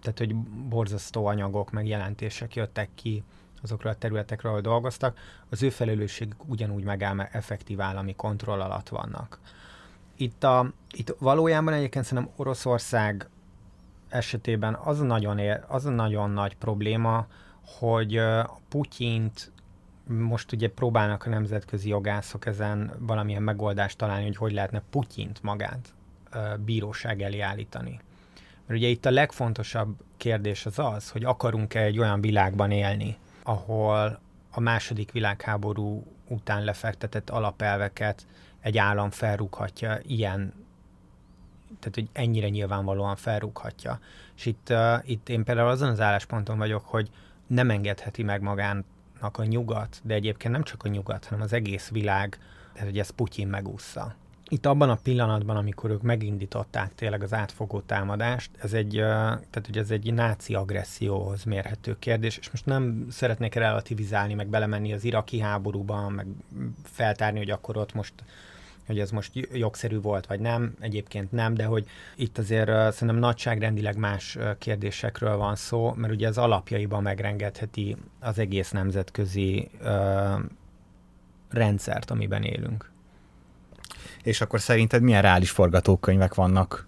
tehát, 0.00 0.18
hogy 0.18 0.34
borzasztó 0.68 1.26
anyagok, 1.26 1.70
meg 1.70 1.86
jelentések 1.86 2.54
jöttek 2.54 2.88
ki 2.94 3.22
azokról 3.62 3.92
a 3.92 3.96
területekről, 3.96 4.50
ahol 4.50 4.62
dolgoztak, 4.62 5.18
az 5.48 5.62
ő 5.62 5.70
felelősségük 5.70 6.48
ugyanúgy 6.48 6.84
megáll, 6.84 7.14
mert 7.14 7.34
effektív 7.34 7.80
állami 7.80 8.14
kontroll 8.14 8.60
alatt 8.60 8.88
vannak. 8.88 9.38
Itt, 10.16 10.44
a, 10.44 10.72
itt 10.90 11.14
valójában 11.18 11.72
egyébként 11.72 12.04
szerintem 12.04 12.32
Oroszország 12.36 13.28
esetében 14.08 14.74
az 14.74 15.00
a 15.00 15.04
nagyon, 15.04 15.38
ér, 15.38 15.64
az 15.68 15.86
a 15.86 15.90
nagyon 15.90 16.30
nagy 16.30 16.56
probléma, 16.56 17.26
hogy 17.64 18.20
Putyint 18.68 19.52
most 20.06 20.52
ugye 20.52 20.68
próbálnak 20.68 21.26
a 21.26 21.28
nemzetközi 21.28 21.88
jogászok 21.88 22.46
ezen 22.46 22.92
valamilyen 22.98 23.42
megoldást 23.42 23.98
találni, 23.98 24.24
hogy 24.24 24.36
hogy 24.36 24.52
lehetne 24.52 24.82
Putyint 24.90 25.42
magát 25.42 25.94
bíróság 26.64 27.22
elé 27.22 27.40
állítani. 27.40 28.00
Mert 28.66 28.80
ugye 28.80 28.88
itt 28.88 29.06
a 29.06 29.10
legfontosabb 29.10 29.96
kérdés 30.16 30.66
az 30.66 30.78
az, 30.78 31.10
hogy 31.10 31.24
akarunk-e 31.24 31.80
egy 31.80 31.98
olyan 31.98 32.20
világban 32.20 32.70
élni, 32.70 33.16
ahol 33.42 34.20
a 34.50 34.60
második 34.60 35.12
világháború 35.12 36.06
után 36.28 36.64
lefektetett 36.64 37.30
alapelveket 37.30 38.26
egy 38.60 38.78
állam 38.78 39.10
felrúghatja 39.10 39.98
ilyen, 40.02 40.52
tehát 41.78 41.94
hogy 41.94 42.08
ennyire 42.12 42.48
nyilvánvalóan 42.48 43.16
felrúghatja. 43.16 44.00
És 44.36 44.46
itt, 44.46 44.68
uh, 44.70 45.10
itt 45.10 45.28
én 45.28 45.44
például 45.44 45.68
azon 45.68 45.88
az 45.88 46.00
állásponton 46.00 46.58
vagyok, 46.58 46.84
hogy 46.84 47.10
nem 47.50 47.70
engedheti 47.70 48.22
meg 48.22 48.42
magának 48.42 49.38
a 49.38 49.44
nyugat, 49.44 50.00
de 50.02 50.14
egyébként 50.14 50.52
nem 50.52 50.62
csak 50.62 50.84
a 50.84 50.88
nyugat, 50.88 51.24
hanem 51.24 51.44
az 51.44 51.52
egész 51.52 51.88
világ, 51.88 52.38
hogy 52.78 52.98
ezt 52.98 53.10
Putyin 53.10 53.48
megúszza. 53.48 54.14
Itt 54.48 54.66
abban 54.66 54.90
a 54.90 54.98
pillanatban, 55.02 55.56
amikor 55.56 55.90
ők 55.90 56.02
megindították 56.02 56.94
tényleg 56.94 57.22
az 57.22 57.32
átfogó 57.32 57.80
támadást, 57.80 58.50
ez 58.58 58.72
egy, 58.72 58.92
tehát 58.92 59.62
hogy 59.66 59.78
ez 59.78 59.90
egy 59.90 60.14
náci 60.14 60.54
agresszióhoz 60.54 61.44
mérhető 61.44 61.96
kérdés, 61.98 62.38
és 62.38 62.50
most 62.50 62.66
nem 62.66 63.06
szeretnék 63.10 63.54
relativizálni, 63.54 64.34
meg 64.34 64.48
belemenni 64.48 64.92
az 64.92 65.04
iraki 65.04 65.40
háborúba, 65.40 66.08
meg 66.08 66.26
feltárni, 66.82 67.38
hogy 67.38 67.50
akkor 67.50 67.76
ott 67.76 67.94
most 67.94 68.12
hogy 68.90 68.98
ez 68.98 69.10
most 69.10 69.48
jogszerű 69.52 70.00
volt, 70.00 70.26
vagy 70.26 70.40
nem, 70.40 70.74
egyébként 70.80 71.32
nem, 71.32 71.54
de 71.54 71.64
hogy 71.64 71.86
itt 72.16 72.38
azért 72.38 72.66
szerintem 72.66 73.16
nagyságrendileg 73.16 73.96
más 73.96 74.38
kérdésekről 74.58 75.36
van 75.36 75.56
szó, 75.56 75.92
mert 75.96 76.12
ugye 76.12 76.28
az 76.28 76.38
alapjaiban 76.38 77.02
megrengetheti 77.02 77.96
az 78.20 78.38
egész 78.38 78.70
nemzetközi 78.70 79.70
uh, 79.80 79.88
rendszert, 81.50 82.10
amiben 82.10 82.42
élünk. 82.42 82.90
És 84.22 84.40
akkor 84.40 84.60
szerinted 84.60 85.02
milyen 85.02 85.22
reális 85.22 85.50
forgatókönyvek 85.50 86.34
vannak 86.34 86.86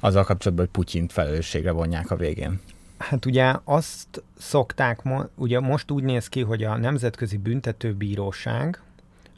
azzal 0.00 0.24
kapcsolatban, 0.24 0.66
hogy 0.66 0.74
Putyint 0.74 1.12
felelősségre 1.12 1.70
vonják 1.70 2.10
a 2.10 2.16
végén? 2.16 2.60
Hát 2.98 3.24
ugye 3.24 3.54
azt 3.64 4.22
szokták, 4.38 5.02
ugye 5.34 5.60
most 5.60 5.90
úgy 5.90 6.02
néz 6.02 6.28
ki, 6.28 6.40
hogy 6.40 6.64
a 6.64 6.76
Nemzetközi 6.76 7.36
Büntetőbíróság, 7.36 8.80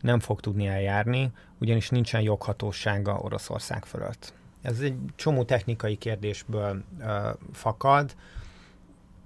nem 0.06 0.20
fog 0.20 0.40
tudni 0.40 0.66
eljárni, 0.66 1.30
ugyanis 1.58 1.88
nincsen 1.88 2.20
joghatósága 2.20 3.18
Oroszország 3.18 3.84
fölött. 3.84 4.32
Ez 4.62 4.80
egy 4.80 4.96
csomó 5.14 5.44
technikai 5.44 5.96
kérdésből 5.96 6.82
ö, 7.00 7.30
fakad. 7.52 8.14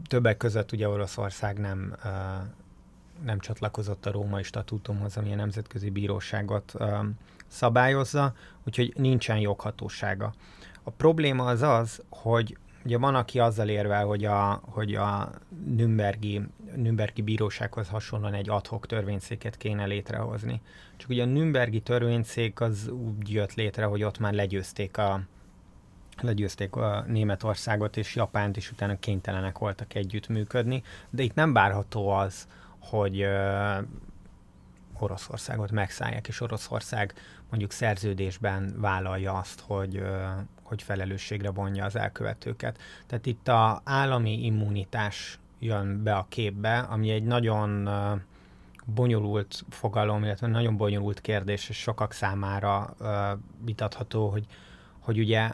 Többek 0.06 0.37
között 0.37 0.72
ugye 0.72 0.88
Oroszország 0.88 1.58
nem, 1.58 1.94
ö, 2.04 2.08
nem 3.25 3.38
csatlakozott 3.38 4.06
a 4.06 4.10
római 4.10 4.42
statútumhoz, 4.42 5.16
ami 5.16 5.32
a 5.32 5.37
nemzetközi 5.37 5.90
bíróságot 5.90 6.72
ö, 6.75 6.99
szabályozza, 7.46 8.34
úgyhogy 8.66 8.92
nincsen 8.96 9.38
joghatósága. 9.38 10.32
A 10.82 10.90
probléma 10.90 11.44
az 11.44 11.62
az, 11.62 12.02
hogy 12.08 12.56
Ugye 12.84 12.99
van, 12.99 13.14
aki 13.14 13.38
azzal 13.38 13.68
érvel, 13.68 14.04
hogy 14.04 14.25
a, 14.25 14.60
hogy 14.64 14.94
a 14.94 15.30
Nürnbergi, 15.64 16.40
Nürnbergi 16.76 17.22
bírósághoz 17.22 17.88
hasonlóan 17.88 18.34
egy 18.34 18.49
adhok 18.49 18.87
törvényszéket 18.87 19.56
kéne 19.56 19.84
létrehozni. 19.84 20.60
Csak 20.96 21.08
ugye 21.08 21.22
a 21.22 21.26
Nürnbergi 21.26 21.80
törvényszék 21.80 22.60
az 22.60 22.88
úgy 22.88 23.32
jött 23.32 23.54
létre, 23.54 23.84
hogy 23.84 24.02
ott 24.02 24.18
már 24.18 24.32
legyőzték 24.32 24.96
a, 24.99 25.20
legyőzték 26.20 26.76
a 26.76 27.04
Németországot 27.08 27.96
és 27.96 28.14
Japánt, 28.14 28.56
és 28.56 28.70
utána 28.70 28.99
kénytelenek 28.99 29.58
voltak 29.58 29.94
együttműködni, 29.94 30.82
de 31.10 31.22
itt 31.22 31.34
nem 31.34 31.52
várható 31.52 32.08
az, 32.08 32.49
hogy 32.78 33.26
Oroszországot 34.99 35.70
megszállják, 35.70 36.28
és 36.28 36.40
Oroszország 36.40 37.14
mondjuk 37.50 37.72
szerződésben 37.72 38.75
vállalja 38.76 39.32
azt, 39.32 39.60
hogy, 39.60 40.02
hogy 40.71 40.83
felelősségre 40.83 41.50
vonja 41.50 41.85
az 41.85 41.97
elkövetőket. 41.97 42.79
Tehát 43.07 43.27
itt 43.27 43.49
a 43.49 43.81
állami 43.85 44.45
immunitás 44.45 45.39
jön 45.59 46.03
be 46.03 46.15
a 46.15 46.27
képbe, 46.29 46.79
ami 46.79 47.11
egy 47.11 47.23
nagyon 47.23 47.89
bonyolult 48.85 49.65
fogalom, 49.69 50.25
illetve 50.25 50.47
nagyon 50.47 50.77
bonyolult 50.77 51.21
kérdés, 51.21 51.69
és 51.69 51.77
sokak 51.77 52.12
számára 52.12 52.95
vitatható, 53.65 54.29
hogy, 54.29 54.47
hogy 54.99 55.19
ugye 55.19 55.50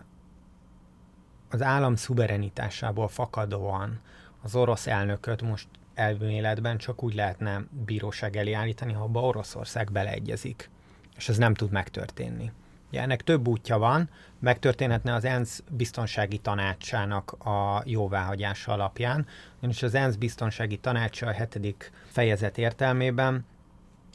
az 1.51 1.63
állam 1.63 1.95
szuverenitásából 1.95 3.09
fakadóan 3.09 4.01
az 4.43 4.55
orosz 4.55 4.87
elnököt 4.87 5.43
most 5.43 5.69
elméletben 5.95 6.79
csak 6.79 7.03
úgy 7.03 7.15
lehetne 7.15 7.65
bíróság 7.85 8.37
elé 8.37 8.53
állítani, 8.53 8.93
ha 8.93 9.03
abba 9.03 9.21
Oroszország 9.21 9.93
beleegyezik. 9.93 10.71
És 11.17 11.29
ez 11.29 11.37
nem 11.37 11.55
tud 11.55 11.71
megtörténni. 11.71 12.53
Ugye 12.97 13.05
ennek 13.05 13.23
több 13.23 13.49
útja 13.49 13.79
van, 13.79 14.09
megtörténhetne 14.39 15.15
az 15.15 15.25
ENSZ 15.25 15.63
biztonsági 15.71 16.39
tanácsának 16.39 17.33
a 17.33 17.83
jóváhagyása 17.85 18.73
alapján, 18.73 19.27
és 19.61 19.83
az 19.83 19.95
ENSZ 19.95 20.15
biztonsági 20.15 20.77
tanácsa 20.77 21.27
a 21.27 21.31
hetedik 21.31 21.91
fejezet 22.07 22.59
értelmében 22.59 23.45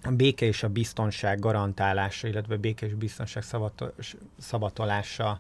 a 0.04 0.12
béke 0.12 0.46
és 0.46 0.64
a 0.64 0.70
biztonság 0.70 1.40
garantálása, 1.40 2.28
illetve 2.28 2.58
béke 2.58 2.86
és 2.86 2.94
biztonság 2.94 3.44
szabatolása 4.38 5.40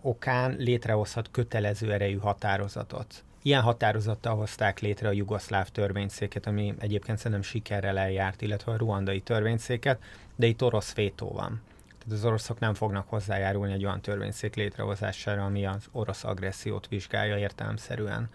okán 0.00 0.56
létrehozhat 0.58 1.30
kötelező 1.30 1.92
erejű 1.92 2.18
határozatot. 2.18 3.24
Ilyen 3.42 3.62
határozattal 3.62 4.36
hozták 4.36 4.80
létre 4.80 5.08
a 5.08 5.12
jugoszláv 5.12 5.68
törvényszéket, 5.68 6.46
ami 6.46 6.74
egyébként 6.78 7.18
szerintem 7.18 7.42
sikerrel 7.42 7.98
eljárt, 7.98 8.42
illetve 8.42 8.72
a 8.72 8.76
ruandai 8.76 9.20
törvényszéket, 9.20 10.02
de 10.36 10.46
itt 10.46 10.62
orosz 10.62 10.94
vétó 10.94 11.32
van. 11.32 11.60
Tehát 12.08 12.20
az 12.20 12.28
oroszok 12.28 12.58
nem 12.58 12.74
fognak 12.74 13.08
hozzájárulni 13.08 13.72
egy 13.72 13.84
olyan 13.84 14.00
törvényszék 14.00 14.54
létrehozására, 14.54 15.44
ami 15.44 15.66
az 15.66 15.88
orosz 15.92 16.24
agressziót 16.24 16.88
vizsgálja 16.88 17.38
értelemszerűen. 17.38 18.30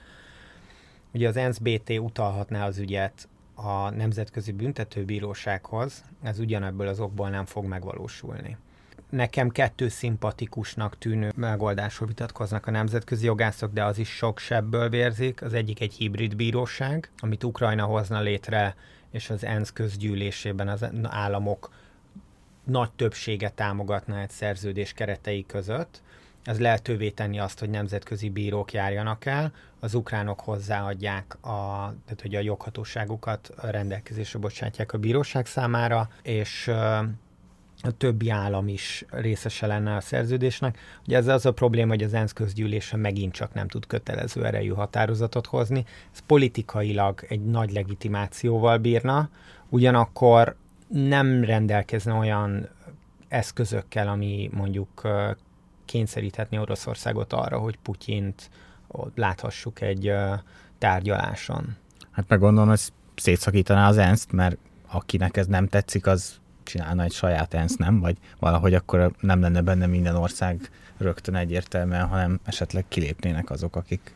Ugye 1.14 1.28
az 1.28 1.38
ENSZ-BT 1.38 1.90
utalhatná 1.90 2.66
az 2.66 2.78
ügyet 2.78 3.28
a 3.56 3.90
Nemzetközi 3.90 4.52
Büntetőbírósághoz, 4.52 6.04
ez 6.24 6.40
ugyanebből 6.40 6.88
az 6.88 7.00
okból 7.00 7.30
nem 7.30 7.46
fog 7.46 7.66
megvalósulni 7.66 8.58
nekem 9.10 9.50
kettő 9.50 9.88
szimpatikusnak 9.88 10.98
tűnő 10.98 11.32
megoldásról 11.36 12.08
vitatkoznak 12.08 12.68
a 12.68 12.72
nemzetközi 12.72 13.26
jogászok, 13.26 13.74
de 13.74 13.84
az 13.84 13.98
is 13.98 14.10
sok 14.10 14.40
sebből 14.40 14.90
vérzik. 14.90 15.42
Az 15.42 15.54
egyik 15.54 15.82
egy 15.82 15.94
hibrid 15.94 16.36
bíróság, 16.36 17.10
amit 17.18 17.44
Ukrajna 17.44 17.84
hozna 17.84 18.22
létre, 18.22 18.76
és 19.12 19.30
az 19.30 19.44
ENSZ 19.44 19.72
közgyűlésében 19.72 20.68
az 20.68 20.86
államok 21.04 21.70
nagy 22.64 22.92
többsége 22.92 23.50
támogatná 23.50 24.22
egy 24.22 24.30
szerződés 24.30 24.94
keretei 24.94 25.46
között. 25.46 26.02
Ez 26.44 26.60
lehetővé 26.60 27.10
tenni 27.10 27.40
azt, 27.40 27.60
hogy 27.60 27.70
nemzetközi 27.70 28.30
bírók 28.30 28.74
járjanak 28.74 29.26
el, 29.26 29.54
az 29.80 29.94
ukránok 29.94 30.40
hozzáadják, 30.40 31.38
a, 31.42 31.94
tehát 32.06 32.22
hogy 32.22 32.36
a 32.36 32.40
joghatóságukat 32.40 33.52
rendelkezésre 33.62 34.40
bocsátják 34.40 34.94
a 34.94 34.98
bíróság 34.98 35.46
számára, 35.46 36.10
és 36.24 36.68
a 37.84 37.98
többi 37.98 38.30
állam 38.30 38.68
is 38.68 39.06
részese 39.10 39.68
lenne 39.68 39.96
a 39.96 40.02
szerződésnek. 40.02 40.78
Ugye 41.08 41.18
ez 41.18 41.28
az 41.28 41.46
a 41.46 41.52
probléma, 41.52 41.90
hogy 41.90 42.04
az 42.04 42.14
ENSZ 42.14 42.34
közgyűlése 42.34 42.98
megint 42.98 43.34
csak 43.34 43.54
nem 43.54 43.68
tud 43.68 43.88
kötelező 43.88 44.46
erejű 44.46 44.70
határozatot 44.70 45.46
hozni. 45.46 45.86
Ez 46.14 46.20
politikailag 46.26 47.26
egy 47.28 47.46
nagy 47.46 47.72
legitimációval 47.72 48.78
bírna, 48.78 49.30
ugyanakkor 49.70 50.56
nem 50.92 51.44
rendelkezne 51.44 52.14
olyan 52.14 52.70
eszközökkel, 53.28 54.08
ami 54.08 54.50
mondjuk 54.54 55.08
kényszeríthetni 55.86 56.58
Oroszországot 56.58 57.34
arra, 57.34 57.58
hogy 57.58 57.78
Putyint 57.78 58.50
láthassuk 59.16 59.82
egy 59.82 60.14
tárgyaláson. 60.78 61.76
Hát 62.12 62.28
meg 62.28 62.40
gondolom, 62.40 62.70
hogy 62.70 62.80
szétszakítaná 63.16 63.88
az 63.88 63.98
ENSZ-t, 63.98 64.32
mert 64.32 64.58
akinek 64.92 65.38
ez 65.38 65.48
nem 65.48 65.68
tetszik, 65.68 66.08
az 66.08 66.40
csinálna 66.64 67.04
egy 67.04 67.12
saját 67.12 67.54
ENSZ, 67.54 67.76
nem? 67.76 68.00
Vagy 68.00 68.18
valahogy 68.40 68.74
akkor 68.74 69.12
nem 69.20 69.42
lenne 69.42 69.62
benne 69.62 69.86
minden 69.86 70.16
ország 70.16 70.70
rögtön 70.98 71.36
egyértelműen, 71.36 72.08
hanem 72.08 72.40
esetleg 72.46 72.86
kilépnének 72.88 73.50
azok, 73.50 73.76
akik 73.76 74.16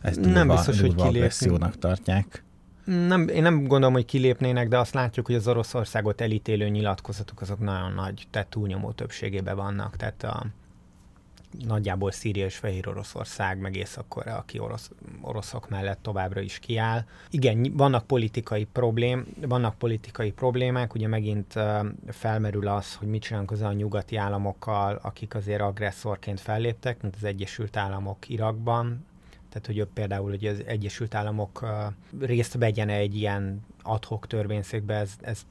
ezt 0.00 0.20
durva, 0.20 0.32
nem 0.32 0.48
biztos, 0.48 0.80
durva 0.80 1.04
hogy 1.04 1.16
agressziónak 1.16 1.78
tartják. 1.78 2.44
Nem, 2.86 3.28
én 3.28 3.42
nem 3.42 3.62
gondolom, 3.62 3.92
hogy 3.92 4.04
kilépnének, 4.04 4.68
de 4.68 4.78
azt 4.78 4.94
látjuk, 4.94 5.26
hogy 5.26 5.34
az 5.34 5.48
Oroszországot 5.48 6.20
elítélő 6.20 6.68
nyilatkozatok 6.68 7.40
azok 7.40 7.58
nagyon 7.58 7.92
nagy, 7.92 8.26
tehát 8.30 8.48
túlnyomó 8.48 8.92
többségében 8.92 9.56
vannak. 9.56 9.96
Tehát 9.96 10.24
a, 10.24 10.46
nagyjából 11.64 12.10
Szíria 12.10 12.44
és 12.44 12.56
Fehér 12.56 12.88
Oroszország, 12.88 13.58
meg 13.58 13.76
Észak-Korea, 13.76 14.36
aki 14.36 14.58
orosz, 14.58 14.90
oroszok 15.20 15.68
mellett 15.68 16.02
továbbra 16.02 16.40
is 16.40 16.58
kiáll. 16.58 17.04
Igen, 17.30 17.72
vannak 17.76 18.06
politikai, 18.06 18.64
problém, 18.64 19.26
vannak 19.40 19.78
politikai 19.78 20.32
problémák, 20.32 20.94
ugye 20.94 21.08
megint 21.08 21.54
felmerül 22.08 22.68
az, 22.68 22.94
hogy 22.94 23.08
mit 23.08 23.22
csinálunk 23.22 23.50
az 23.50 23.60
a 23.60 23.72
nyugati 23.72 24.16
államokkal, 24.16 24.98
akik 25.02 25.34
azért 25.34 25.60
agresszorként 25.60 26.40
felléptek, 26.40 27.02
mint 27.02 27.14
az 27.16 27.24
Egyesült 27.24 27.76
Államok 27.76 28.28
Irakban, 28.28 29.04
tehát 29.60 29.66
hogy 29.66 29.88
például 29.94 30.30
hogy 30.30 30.46
az 30.46 30.62
Egyesült 30.66 31.14
Államok 31.14 31.66
részt 32.20 32.54
vegyen 32.54 32.88
egy 32.88 33.16
ilyen 33.16 33.64
adhok 33.82 34.26
törvényszékbe, 34.26 34.94
ez, 34.94 35.12
ez, 35.20 35.46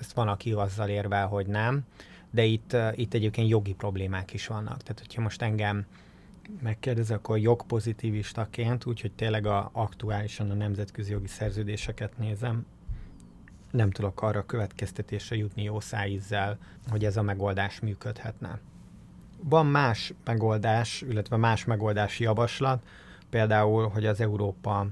ezt 0.00 0.12
van, 0.12 0.28
aki 0.28 0.52
azzal 0.52 0.88
érvel, 0.88 1.26
hogy 1.26 1.46
nem 1.46 1.84
de 2.30 2.44
itt, 2.44 2.76
itt 2.94 3.14
egyébként 3.14 3.48
jogi 3.48 3.74
problémák 3.74 4.32
is 4.32 4.46
vannak. 4.46 4.82
Tehát, 4.82 4.98
hogyha 4.98 5.22
most 5.22 5.42
engem 5.42 5.86
megkérdez, 6.62 7.10
akkor 7.10 7.38
jogpozitivistaként, 7.38 8.86
úgyhogy 8.86 9.12
tényleg 9.12 9.46
a, 9.46 9.70
aktuálisan 9.72 10.50
a 10.50 10.54
nemzetközi 10.54 11.10
jogi 11.12 11.26
szerződéseket 11.26 12.18
nézem, 12.18 12.66
nem 13.70 13.90
tudok 13.90 14.22
arra 14.22 14.46
következtetésre 14.46 15.36
jutni 15.36 15.62
jó 15.62 15.80
szájízzel, 15.80 16.58
hogy 16.88 17.04
ez 17.04 17.16
a 17.16 17.22
megoldás 17.22 17.80
működhetne. 17.80 18.58
Van 19.42 19.66
más 19.66 20.12
megoldás, 20.24 21.00
illetve 21.08 21.36
más 21.36 21.64
megoldási 21.64 22.22
javaslat, 22.22 22.86
például, 23.30 23.88
hogy 23.88 24.06
az 24.06 24.20
Európa 24.20 24.86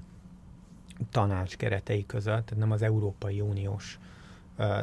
tanács 1.10 1.56
keretei 1.56 2.06
között, 2.06 2.46
tehát 2.46 2.56
nem 2.56 2.70
az 2.70 2.82
Európai 2.82 3.40
Uniós 3.40 3.98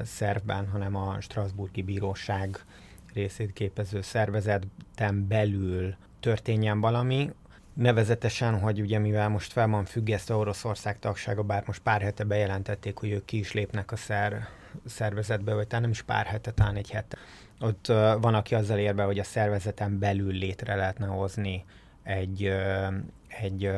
szervben, 0.03 0.67
hanem 0.67 0.95
a 0.95 1.21
Strasburgi 1.21 1.81
Bíróság 1.81 2.65
részét 3.13 3.53
képező 3.53 4.01
szervezeten 4.01 5.27
belül 5.27 5.95
történjen 6.19 6.79
valami, 6.79 7.31
Nevezetesen, 7.75 8.59
hogy 8.59 8.81
ugye 8.81 8.99
mivel 8.99 9.29
most 9.29 9.51
fel 9.51 9.67
van 9.67 9.85
függesztve 9.85 10.35
Oroszország 10.35 10.99
tagsága, 10.99 11.43
bár 11.43 11.63
most 11.65 11.81
pár 11.81 12.01
hete 12.01 12.23
bejelentették, 12.23 12.97
hogy 12.97 13.11
ők 13.11 13.25
ki 13.25 13.37
is 13.37 13.53
lépnek 13.53 13.91
a 13.91 13.95
szer, 13.95 14.47
szervezetbe, 14.85 15.53
vagy 15.53 15.67
talán 15.67 15.81
nem 15.81 15.91
is 15.91 16.01
pár 16.01 16.25
hete, 16.25 16.51
talán 16.51 16.75
egy 16.75 16.89
hete. 16.89 17.17
Ott 17.59 17.85
uh, 17.89 18.21
van, 18.21 18.33
aki 18.33 18.55
azzal 18.55 18.77
érve, 18.77 19.03
hogy 19.03 19.19
a 19.19 19.23
szervezeten 19.23 19.99
belül 19.99 20.31
létre 20.31 20.75
lehetne 20.75 21.05
hozni 21.05 21.65
egy, 22.03 22.47
uh, 22.47 22.93
egy 23.41 23.69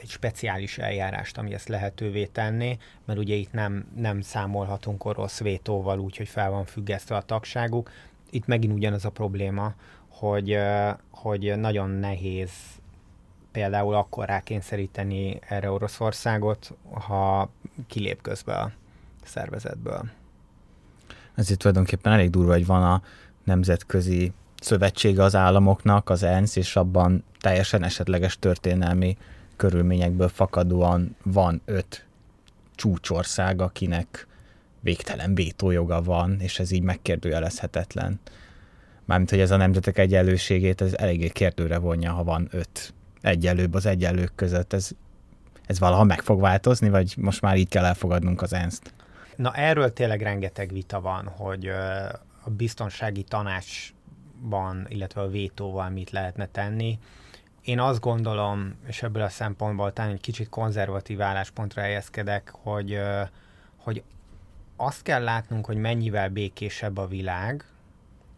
egy 0.00 0.08
speciális 0.08 0.78
eljárást, 0.78 1.38
ami 1.38 1.54
ezt 1.54 1.68
lehetővé 1.68 2.26
tenné, 2.26 2.78
mert 3.04 3.18
ugye 3.18 3.34
itt 3.34 3.52
nem, 3.52 3.86
nem 3.96 4.20
számolhatunk 4.20 5.04
orosz 5.04 5.40
vétóval 5.40 5.98
úgy, 5.98 6.16
hogy 6.16 6.28
fel 6.28 6.50
van 6.50 6.64
függesztve 6.64 7.16
a 7.16 7.22
tagságuk. 7.22 7.90
Itt 8.30 8.46
megint 8.46 8.72
ugyanaz 8.72 9.04
a 9.04 9.10
probléma, 9.10 9.74
hogy, 10.08 10.58
hogy 11.10 11.58
nagyon 11.58 11.90
nehéz 11.90 12.50
például 13.52 13.94
akkor 13.94 14.26
rákényszeríteni 14.26 15.38
erre 15.48 15.70
Oroszországot, 15.70 16.74
ha 16.90 17.50
kilép 17.86 18.22
közbe 18.22 18.54
a 18.54 18.72
szervezetből. 19.24 20.10
itt 21.36 21.58
tulajdonképpen 21.58 22.12
elég 22.12 22.30
durva, 22.30 22.52
hogy 22.52 22.66
van 22.66 22.82
a 22.82 23.02
nemzetközi 23.44 24.32
szövetsége 24.60 25.22
az 25.22 25.34
államoknak, 25.34 26.10
az 26.10 26.22
ENSZ, 26.22 26.56
és 26.56 26.76
abban 26.76 27.24
teljesen 27.40 27.82
esetleges 27.82 28.38
történelmi 28.38 29.16
körülményekből 29.56 30.28
fakadóan 30.28 31.16
van 31.22 31.60
öt 31.64 32.06
csúcsország, 32.74 33.60
akinek 33.60 34.26
végtelen 34.80 35.34
vétójoga 35.34 36.02
van, 36.02 36.40
és 36.40 36.58
ez 36.58 36.70
így 36.70 36.82
megkérdőjelezhetetlen. 36.82 38.20
Mármint, 39.04 39.30
hogy 39.30 39.40
ez 39.40 39.50
a 39.50 39.56
nemzetek 39.56 39.98
egyenlőségét, 39.98 40.80
ez 40.80 40.94
eléggé 40.94 41.28
kérdőre 41.28 41.78
vonja, 41.78 42.12
ha 42.12 42.24
van 42.24 42.48
öt 42.50 42.94
egyenlőbb 43.20 43.74
az 43.74 43.86
egyenlők 43.86 44.32
között. 44.34 44.72
Ez, 44.72 44.90
ez 45.66 45.78
valaha 45.78 46.04
meg 46.04 46.20
fog 46.20 46.40
változni, 46.40 46.88
vagy 46.88 47.14
most 47.16 47.40
már 47.40 47.56
így 47.56 47.68
kell 47.68 47.84
elfogadnunk 47.84 48.42
az 48.42 48.52
ENSZ-t? 48.52 48.92
Na 49.36 49.52
erről 49.54 49.92
tényleg 49.92 50.22
rengeteg 50.22 50.72
vita 50.72 51.00
van, 51.00 51.26
hogy 51.26 51.66
a 52.44 52.50
biztonsági 52.50 53.22
tanácsban, 54.40 54.86
illetve 54.88 55.20
a 55.20 55.28
vétóval 55.28 55.90
mit 55.90 56.10
lehetne 56.10 56.46
tenni 56.46 56.98
én 57.66 57.80
azt 57.80 58.00
gondolom, 58.00 58.74
és 58.86 59.02
ebből 59.02 59.22
a 59.22 59.28
szempontból 59.28 59.92
talán 59.92 60.12
egy 60.12 60.20
kicsit 60.20 60.48
konzervatív 60.48 61.20
álláspontra 61.20 61.82
helyezkedek, 61.82 62.50
hogy, 62.52 63.00
hogy 63.76 64.02
azt 64.76 65.02
kell 65.02 65.22
látnunk, 65.22 65.66
hogy 65.66 65.76
mennyivel 65.76 66.28
békésebb 66.28 66.96
a 66.96 67.06
világ, 67.06 67.64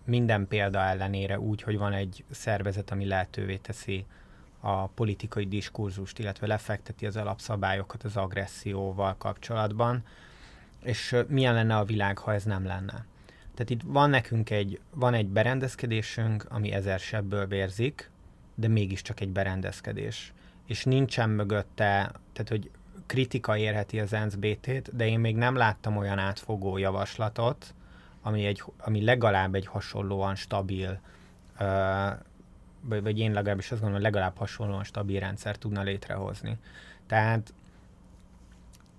minden 0.04 0.46
példa 0.48 0.78
ellenére 0.78 1.38
úgy, 1.38 1.62
hogy 1.62 1.78
van 1.78 1.92
egy 1.92 2.24
szervezet, 2.30 2.90
ami 2.90 3.06
lehetővé 3.06 3.56
teszi 3.56 4.06
a 4.60 4.86
politikai 4.86 5.46
diskurzust, 5.46 6.18
illetve 6.18 6.46
lefekteti 6.46 7.06
az 7.06 7.16
alapszabályokat 7.16 8.04
az 8.04 8.16
agresszióval 8.16 9.16
kapcsolatban, 9.18 10.04
és 10.82 11.16
milyen 11.26 11.54
lenne 11.54 11.76
a 11.76 11.84
világ, 11.84 12.18
ha 12.18 12.32
ez 12.32 12.44
nem 12.44 12.66
lenne. 12.66 13.04
Tehát 13.58 13.72
itt 13.72 13.92
van 13.92 14.10
nekünk 14.10 14.50
egy, 14.50 14.80
van 14.90 15.14
egy 15.14 15.26
berendezkedésünk, 15.26 16.46
ami 16.48 16.72
ezer 16.72 16.98
sebből 16.98 17.46
vérzik, 17.46 18.10
de 18.54 18.68
mégiscsak 18.68 19.20
egy 19.20 19.28
berendezkedés. 19.28 20.32
És 20.66 20.84
nincsen 20.84 21.30
mögötte, 21.30 22.12
tehát 22.32 22.48
hogy 22.48 22.70
kritika 23.06 23.56
érheti 23.56 24.00
az 24.00 24.10
NSBT-t, 24.10 24.96
de 24.96 25.06
én 25.06 25.20
még 25.20 25.36
nem 25.36 25.56
láttam 25.56 25.96
olyan 25.96 26.18
átfogó 26.18 26.76
javaslatot, 26.76 27.74
ami, 28.22 28.46
egy, 28.46 28.62
ami 28.78 29.04
legalább 29.04 29.54
egy 29.54 29.66
hasonlóan 29.66 30.34
stabil, 30.34 31.00
vagy 32.82 33.18
én 33.18 33.32
legalábbis 33.32 33.70
azt 33.70 33.80
gondolom, 33.80 34.02
legalább 34.02 34.36
hasonlóan 34.36 34.84
stabil 34.84 35.20
rendszer 35.20 35.56
tudna 35.56 35.82
létrehozni. 35.82 36.58
Tehát 37.06 37.54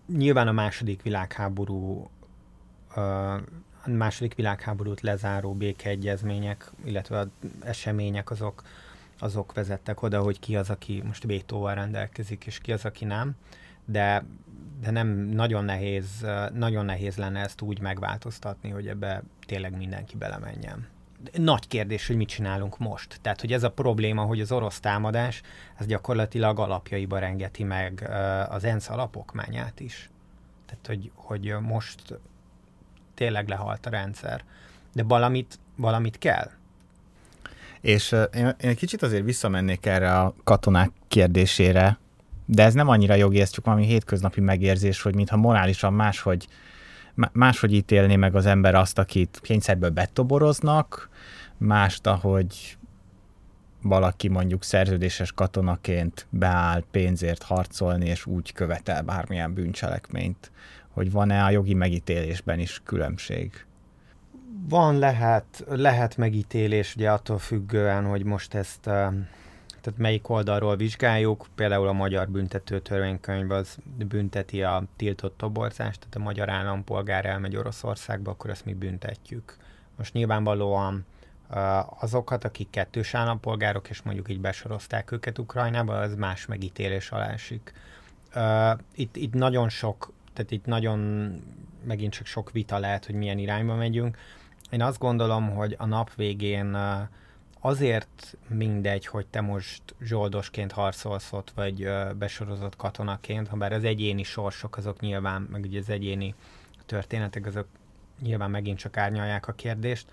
nyilván 0.07 0.47
a 0.47 0.51
második 0.51 1.01
világháború 1.01 2.09
a 3.85 3.89
második 3.89 4.35
világháborút 4.35 5.01
lezáró 5.01 5.53
békeegyezmények, 5.53 6.71
illetve 6.83 7.17
az 7.17 7.27
események 7.63 8.31
azok, 8.31 8.63
azok 9.19 9.53
vezettek 9.53 10.01
oda, 10.01 10.21
hogy 10.21 10.39
ki 10.39 10.55
az, 10.55 10.69
aki 10.69 11.01
most 11.05 11.23
vétóval 11.23 11.75
rendelkezik, 11.75 12.45
és 12.45 12.59
ki 12.59 12.71
az, 12.71 12.85
aki 12.85 13.05
nem. 13.05 13.35
De, 13.85 14.25
de 14.81 14.91
nem 14.91 15.07
nagyon 15.17 15.65
nehéz, 15.65 16.25
nagyon 16.53 16.85
nehéz 16.85 17.17
lenne 17.17 17.39
ezt 17.39 17.61
úgy 17.61 17.79
megváltoztatni, 17.79 18.69
hogy 18.69 18.87
ebbe 18.87 19.23
tényleg 19.45 19.77
mindenki 19.77 20.15
belemenjen. 20.15 20.87
Nagy 21.33 21.67
kérdés, 21.67 22.07
hogy 22.07 22.15
mit 22.15 22.27
csinálunk 22.27 22.77
most. 22.77 23.19
Tehát, 23.21 23.41
hogy 23.41 23.53
ez 23.53 23.63
a 23.63 23.71
probléma, 23.71 24.21
hogy 24.21 24.41
az 24.41 24.51
orosz 24.51 24.79
támadás, 24.79 25.41
ez 25.77 25.85
gyakorlatilag 25.85 26.59
alapjaiba 26.59 27.19
rengeti 27.19 27.63
meg 27.63 28.09
az 28.49 28.63
ENSZ 28.63 28.89
alapokmányát 28.89 29.79
is. 29.79 30.09
Tehát, 30.65 30.87
hogy, 30.87 31.11
hogy 31.15 31.55
most 31.61 32.19
tényleg 33.19 33.47
lehalt 33.47 33.85
a 33.85 33.89
rendszer. 33.89 34.43
De 34.93 35.03
valamit, 35.03 35.59
valamit 35.75 36.17
kell. 36.17 36.49
És 37.81 38.11
én, 38.11 38.45
én 38.45 38.69
egy 38.69 38.77
kicsit 38.77 39.01
azért 39.01 39.23
visszamennék 39.23 39.85
erre 39.85 40.19
a 40.19 40.33
katonák 40.43 40.91
kérdésére, 41.07 41.97
de 42.45 42.63
ez 42.63 42.73
nem 42.73 42.87
annyira 42.87 43.13
jogi, 43.13 43.41
ez 43.41 43.49
csak 43.49 43.65
valami 43.65 43.85
hétköznapi 43.85 44.41
megérzés, 44.41 45.01
hogy 45.01 45.15
mintha 45.15 45.37
morálisan 45.37 45.93
máshogy, 45.93 46.47
máshogy 47.31 47.73
ítélné 47.73 48.15
meg 48.15 48.35
az 48.35 48.45
ember 48.45 48.75
azt, 48.75 48.97
akit 48.97 49.39
kényszerből 49.41 49.89
betoboroznak, 49.89 51.09
mást, 51.57 52.07
ahogy 52.07 52.77
valaki 53.81 54.27
mondjuk 54.27 54.63
szerződéses 54.63 55.31
katonaként 55.31 56.27
beáll 56.29 56.83
pénzért 56.91 57.43
harcolni, 57.43 58.05
és 58.05 58.25
úgy 58.25 58.53
követel 58.53 59.01
bármilyen 59.01 59.53
bűncselekményt 59.53 60.51
hogy 60.99 61.11
van-e 61.11 61.43
a 61.43 61.49
jogi 61.49 61.73
megítélésben 61.73 62.59
is 62.59 62.81
különbség? 62.83 63.65
Van, 64.69 64.97
lehet, 64.97 65.65
lehet 65.67 66.17
megítélés, 66.17 66.95
ugye 66.95 67.11
attól 67.11 67.37
függően, 67.37 68.05
hogy 68.05 68.23
most 68.23 68.53
ezt 68.53 68.79
tehát 69.81 69.97
melyik 69.97 70.29
oldalról 70.29 70.75
vizsgáljuk, 70.75 71.47
például 71.55 71.87
a 71.87 71.93
magyar 71.93 72.29
büntető 72.29 72.79
törvénykönyv 72.79 73.51
az 73.51 73.77
bünteti 74.07 74.63
a 74.63 74.83
tiltott 74.95 75.37
toborzást, 75.37 75.99
tehát 75.99 76.15
a 76.15 76.19
magyar 76.19 76.49
állampolgár 76.49 77.25
elmegy 77.25 77.55
Oroszországba, 77.55 78.31
akkor 78.31 78.49
ezt 78.49 78.65
mi 78.65 78.73
büntetjük. 78.73 79.55
Most 79.97 80.13
nyilvánvalóan 80.13 81.05
azokat, 81.99 82.43
akik 82.43 82.69
kettős 82.69 83.13
állampolgárok, 83.13 83.89
és 83.89 84.01
mondjuk 84.01 84.29
így 84.29 84.39
besorozták 84.39 85.11
őket 85.11 85.39
Ukrajnába, 85.39 85.99
az 85.99 86.15
más 86.15 86.45
megítélés 86.45 87.11
alá 87.11 87.27
esik. 87.27 87.73
Itt, 88.95 89.15
itt 89.15 89.33
nagyon 89.33 89.69
sok 89.69 90.11
tehát 90.39 90.53
itt 90.53 90.65
nagyon 90.65 90.99
megint 91.83 92.13
csak 92.13 92.25
sok 92.25 92.51
vita 92.51 92.77
lehet, 92.77 93.05
hogy 93.05 93.15
milyen 93.15 93.37
irányba 93.37 93.75
megyünk. 93.75 94.17
Én 94.69 94.81
azt 94.81 94.99
gondolom, 94.99 95.49
hogy 95.49 95.75
a 95.77 95.85
nap 95.85 96.15
végén 96.15 96.77
azért 97.59 98.37
mindegy, 98.47 99.05
hogy 99.05 99.25
te 99.27 99.41
most 99.41 99.81
zsoldosként 100.01 100.71
harcolsz 100.71 101.33
ott, 101.33 101.51
vagy 101.55 101.89
besorozott 102.17 102.75
katonaként, 102.75 103.47
ha 103.47 103.57
bár 103.57 103.73
az 103.73 103.83
egyéni 103.83 104.23
sorsok 104.23 104.77
azok 104.77 104.99
nyilván, 104.99 105.41
meg 105.41 105.63
ugye 105.63 105.79
az 105.79 105.89
egyéni 105.89 106.35
történetek 106.85 107.45
azok 107.45 107.67
nyilván 108.21 108.49
megint 108.49 108.77
csak 108.77 108.97
árnyalják 108.97 109.47
a 109.47 109.53
kérdést, 109.53 110.07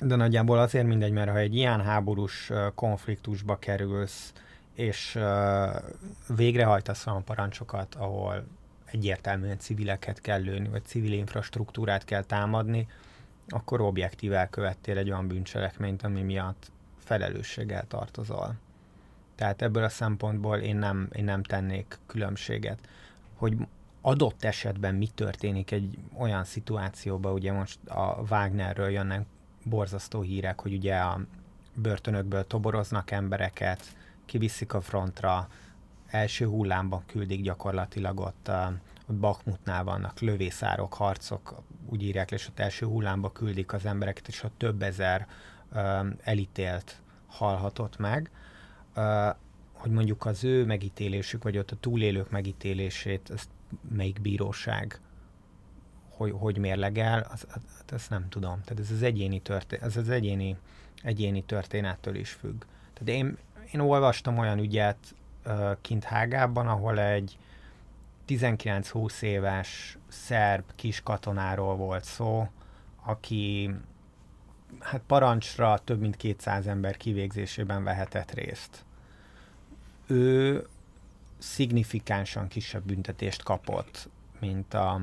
de 0.00 0.16
nagyjából 0.16 0.58
azért 0.58 0.86
mindegy, 0.86 1.12
mert 1.12 1.30
ha 1.30 1.38
egy 1.38 1.54
ilyen 1.54 1.82
háborús 1.82 2.52
konfliktusba 2.74 3.58
kerülsz, 3.58 4.32
és 4.74 5.18
végrehajtasz 6.36 7.06
olyan 7.06 7.24
parancsokat, 7.24 7.94
ahol 7.94 8.44
egyértelműen 8.84 9.58
civileket 9.58 10.20
kell 10.20 10.40
lőni, 10.40 10.68
vagy 10.68 10.84
civil 10.84 11.12
infrastruktúrát 11.12 12.04
kell 12.04 12.22
támadni, 12.22 12.88
akkor 13.48 13.80
objektív 13.80 14.32
elkövettél 14.32 14.98
egy 14.98 15.10
olyan 15.10 15.28
bűncselekményt, 15.28 16.02
ami 16.02 16.22
miatt 16.22 16.70
felelősséggel 16.98 17.86
tartozol. 17.86 18.54
Tehát 19.34 19.62
ebből 19.62 19.84
a 19.84 19.88
szempontból 19.88 20.56
én 20.56 20.76
nem, 20.76 21.08
én 21.12 21.24
nem 21.24 21.42
tennék 21.42 21.98
különbséget. 22.06 22.78
Hogy 23.34 23.56
adott 24.00 24.44
esetben 24.44 24.94
mi 24.94 25.06
történik 25.06 25.70
egy 25.70 25.98
olyan 26.18 26.44
szituációban, 26.44 27.32
ugye 27.32 27.52
most 27.52 27.86
a 27.86 28.24
Wagnerről 28.30 28.90
jönnek 28.90 29.26
borzasztó 29.62 30.20
hírek, 30.20 30.60
hogy 30.60 30.72
ugye 30.72 30.96
a 30.96 31.20
börtönökből 31.74 32.46
toboroznak 32.46 33.10
embereket, 33.10 33.82
kiviszik 34.24 34.74
a 34.74 34.80
frontra, 34.80 35.48
első 36.14 36.46
hullámban 36.46 37.02
küldik 37.06 37.42
gyakorlatilag 37.42 38.20
ott, 38.20 38.50
ott 39.08 39.16
Bakmutnál 39.16 39.84
vannak 39.84 40.20
lövészárok, 40.20 40.94
harcok, 40.94 41.62
úgy 41.86 42.02
írják 42.02 42.30
és 42.30 42.48
ott 42.48 42.58
első 42.58 42.86
hullámba 42.86 43.32
küldik 43.32 43.72
az 43.72 43.84
embereket, 43.86 44.28
és 44.28 44.42
ott 44.42 44.54
több 44.56 44.82
ezer 44.82 45.26
elítélt 46.22 47.00
halhatott 47.26 47.96
meg, 47.96 48.30
hogy 49.72 49.90
mondjuk 49.90 50.26
az 50.26 50.44
ő 50.44 50.64
megítélésük, 50.64 51.42
vagy 51.42 51.58
ott 51.58 51.70
a 51.70 51.76
túlélők 51.80 52.30
megítélését, 52.30 53.30
ezt 53.30 53.48
melyik 53.88 54.20
bíróság 54.20 55.00
hogy, 56.16 56.32
hogy 56.38 56.58
mérlegel, 56.58 57.26
az, 57.32 57.46
az, 57.54 57.62
azt 57.92 58.10
nem 58.10 58.28
tudom. 58.28 58.60
Tehát 58.64 58.82
ez 58.82 58.90
az 58.90 59.02
egyéni, 59.02 59.40
történ- 59.40 59.82
ez 59.82 59.96
az 59.96 60.08
egyéni, 60.08 60.56
egyéni 61.02 61.42
történettől 61.42 62.14
is 62.14 62.30
függ. 62.30 62.64
Tehát 62.92 63.20
én, 63.20 63.36
én 63.72 63.80
olvastam 63.80 64.38
olyan 64.38 64.58
ügyet, 64.58 65.14
kint 65.80 66.04
Hágában, 66.04 66.68
ahol 66.68 67.00
egy 67.00 67.38
19-20 68.28 69.22
éves 69.22 69.98
szerb 70.08 70.64
kis 70.74 71.02
katonáról 71.02 71.76
volt 71.76 72.04
szó, 72.04 72.48
aki 73.04 73.74
hát 74.80 75.02
parancsra 75.06 75.78
több 75.84 76.00
mint 76.00 76.16
200 76.16 76.66
ember 76.66 76.96
kivégzésében 76.96 77.84
vehetett 77.84 78.30
részt. 78.32 78.84
Ő 80.06 80.66
szignifikánsan 81.38 82.48
kisebb 82.48 82.82
büntetést 82.82 83.42
kapott, 83.42 84.08
mint 84.40 84.74
a, 84.74 85.00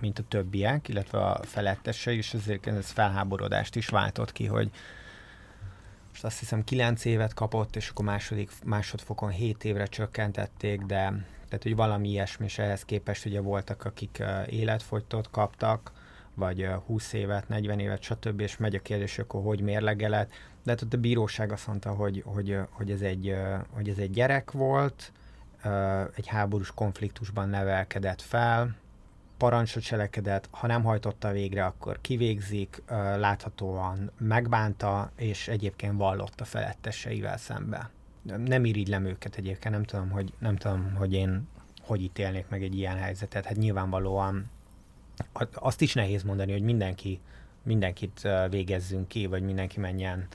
mint 0.00 0.18
a 0.18 0.22
többiek, 0.28 0.88
illetve 0.88 1.18
a 1.24 1.42
felettesei, 1.42 2.16
és 2.16 2.34
ezért 2.34 2.66
ez 2.66 2.90
felháborodást 2.90 3.76
is 3.76 3.88
váltott 3.88 4.32
ki, 4.32 4.46
hogy 4.46 4.70
most 6.22 6.32
azt 6.32 6.40
hiszem 6.40 6.64
9 6.64 7.04
évet 7.04 7.34
kapott, 7.34 7.76
és 7.76 7.88
akkor 7.88 8.04
második, 8.04 8.50
másodfokon 8.64 9.30
7 9.30 9.64
évre 9.64 9.86
csökkentették, 9.86 10.80
de 10.80 10.96
tehát, 11.48 11.62
hogy 11.62 11.76
valami 11.76 12.08
ilyesmi, 12.08 12.44
és 12.44 12.58
ehhez 12.58 12.84
képest 12.84 13.24
ugye 13.24 13.40
voltak, 13.40 13.84
akik 13.84 14.22
életfogytot 14.46 15.30
kaptak, 15.30 15.92
vagy 16.34 16.68
20 16.86 17.12
évet, 17.12 17.48
40 17.48 17.78
évet, 17.78 18.02
stb., 18.02 18.40
és 18.40 18.56
megy 18.56 18.74
a 18.74 18.80
kérdés, 18.80 19.18
akkor 19.18 19.42
hogy 19.42 19.60
mérlegelet. 19.60 20.32
De 20.62 20.70
hát 20.70 20.82
ott 20.82 20.94
a 20.94 20.96
bíróság 20.96 21.52
azt 21.52 21.66
mondta, 21.66 21.90
hogy, 21.90 22.22
hogy, 22.26 22.58
hogy, 22.70 22.90
ez, 22.90 23.00
egy, 23.00 23.36
hogy 23.70 23.88
ez 23.88 23.98
egy 23.98 24.10
gyerek 24.10 24.50
volt, 24.50 25.12
egy 26.14 26.26
háborús 26.26 26.70
konfliktusban 26.74 27.48
nevelkedett 27.48 28.22
fel, 28.22 28.76
parancsot 29.38 29.82
cselekedett, 29.82 30.48
ha 30.50 30.66
nem 30.66 30.82
hajtotta 30.82 31.30
végre, 31.30 31.64
akkor 31.64 32.00
kivégzik, 32.00 32.82
láthatóan 33.16 34.10
megbánta, 34.18 35.10
és 35.16 35.48
egyébként 35.48 35.96
vallott 35.96 36.40
feletteseivel 36.44 37.36
szembe. 37.36 37.90
Nem 38.22 38.64
irigylem 38.64 39.04
őket 39.04 39.36
egyébként, 39.36 39.74
nem 39.74 39.84
tudom, 39.84 40.10
hogy, 40.10 40.32
nem 40.38 40.56
tudom, 40.56 40.94
hogy 40.94 41.12
én 41.12 41.48
hogy 41.80 42.02
ítélnék 42.02 42.48
meg 42.48 42.62
egy 42.62 42.76
ilyen 42.76 42.96
helyzetet. 42.96 43.44
Hát 43.44 43.56
nyilvánvalóan 43.56 44.50
azt 45.52 45.80
is 45.80 45.94
nehéz 45.94 46.22
mondani, 46.22 46.52
hogy 46.52 46.62
mindenki, 46.62 47.20
mindenkit 47.62 48.28
végezzünk 48.50 49.08
ki, 49.08 49.26
vagy 49.26 49.42
mindenki 49.42 49.80
menjen 49.80 50.26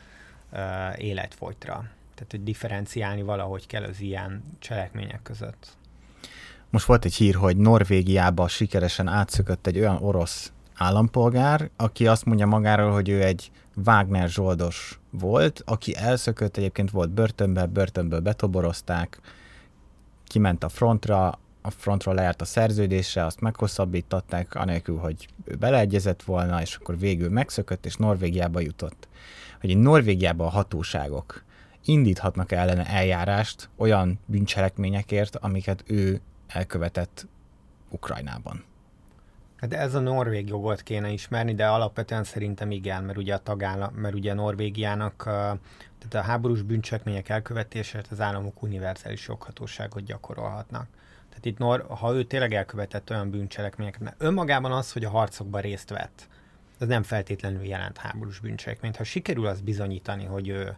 életfolytra. 0.96 1.74
Tehát, 2.14 2.32
hogy 2.32 2.44
differenciálni 2.44 3.22
valahogy 3.22 3.68
kell 3.68 3.84
az 3.84 4.00
ilyen 4.00 4.44
cselekmények 4.60 5.22
között. 5.22 5.78
Most 6.74 6.86
volt 6.86 7.06
egy 7.06 7.14
hír, 7.14 7.36
hogy 7.36 7.58
Norvégiába 7.58 8.48
sikeresen 8.48 9.08
átszökött 9.08 9.68
egy 9.68 9.80
olyan 9.80 9.98
orosz 10.02 10.52
állampolgár, 10.76 11.70
aki 11.78 12.08
azt 12.08 12.26
mondja 12.26 12.46
magáról, 12.46 12.92
hogy 12.92 13.10
ő 13.10 13.24
egy 13.24 13.52
Wagner 13.86 14.30
zsoldos 14.30 15.00
volt, 15.10 15.62
aki 15.66 15.96
elszökött, 15.96 16.58
egyébként 16.58 16.92
volt 16.92 17.10
börtönbe, 17.10 17.66
börtönből 17.66 18.20
betoborozták, 18.20 19.20
kiment 20.28 20.64
a 20.64 20.70
frontra, 20.70 21.40
a 21.62 21.70
frontról 21.70 22.16
lejárt 22.16 22.42
a 22.42 22.46
szerződése, 22.46 23.26
azt 23.26 23.42
meghosszabbították, 23.42 24.56
anélkül, 24.56 24.98
hogy 24.98 25.28
ő 25.46 25.56
beleegyezett 25.56 26.24
volna, 26.24 26.62
és 26.62 26.76
akkor 26.76 26.98
végül 27.00 27.30
megszökött, 27.30 27.86
és 27.86 27.96
Norvégiába 27.96 28.60
jutott. 28.60 29.08
Hogy 29.62 29.78
Norvégiában 29.78 30.48
a 30.48 30.50
hatóságok 30.50 31.44
indíthatnak 31.86 32.52
ellene 32.52 32.86
eljárást 32.86 33.70
olyan 33.78 34.20
bűncselekményekért, 34.26 35.36
amiket 35.36 35.84
ő 35.88 36.22
elkövetett 36.54 37.28
Ukrajnában. 37.90 38.64
Hát 39.56 39.74
ez 39.74 39.94
a 39.94 40.00
norvég 40.00 40.48
jogot 40.48 40.82
kéne 40.82 41.10
ismerni, 41.10 41.56
de 41.56 41.68
alapvetően 41.68 42.24
szerintem 42.24 42.72
igen, 42.72 43.04
mert 43.04 43.18
ugye 43.18 43.34
a 43.34 43.38
tagállam, 43.38 43.94
mert 43.94 44.16
ugye 44.16 44.34
Norvégiának, 44.34 45.24
tehát 45.24 46.14
a 46.14 46.22
háborús 46.22 46.62
bűncselekmények 46.62 47.30
elkövetésért 47.30 48.12
az 48.12 48.22
államok 48.22 48.62
univerzális 48.62 49.28
joghatóságot 49.28 50.04
gyakorolhatnak. 50.04 50.88
Tehát 51.30 51.46
itt, 51.46 51.58
Nor- 51.58 51.88
ha 51.88 52.14
ő 52.14 52.24
tényleg 52.24 52.54
elkövetett 52.54 53.10
olyan 53.10 53.30
bűncselekményeket, 53.30 54.02
mert 54.02 54.16
önmagában 54.18 54.72
az, 54.72 54.92
hogy 54.92 55.06
a 55.06 55.10
harcokban 55.10 55.62
részt 55.62 55.90
vett, 55.90 56.28
ez 56.80 56.88
nem 56.88 57.04
feltétlenül 57.04 57.64
jelent 57.64 57.98
háborús 57.98 58.40
bűncselekményt. 58.40 58.96
Ha 58.96 59.04
sikerül 59.04 59.46
azt 59.46 59.64
bizonyítani, 59.64 60.26
hogy 60.26 60.48
ő 60.48 60.78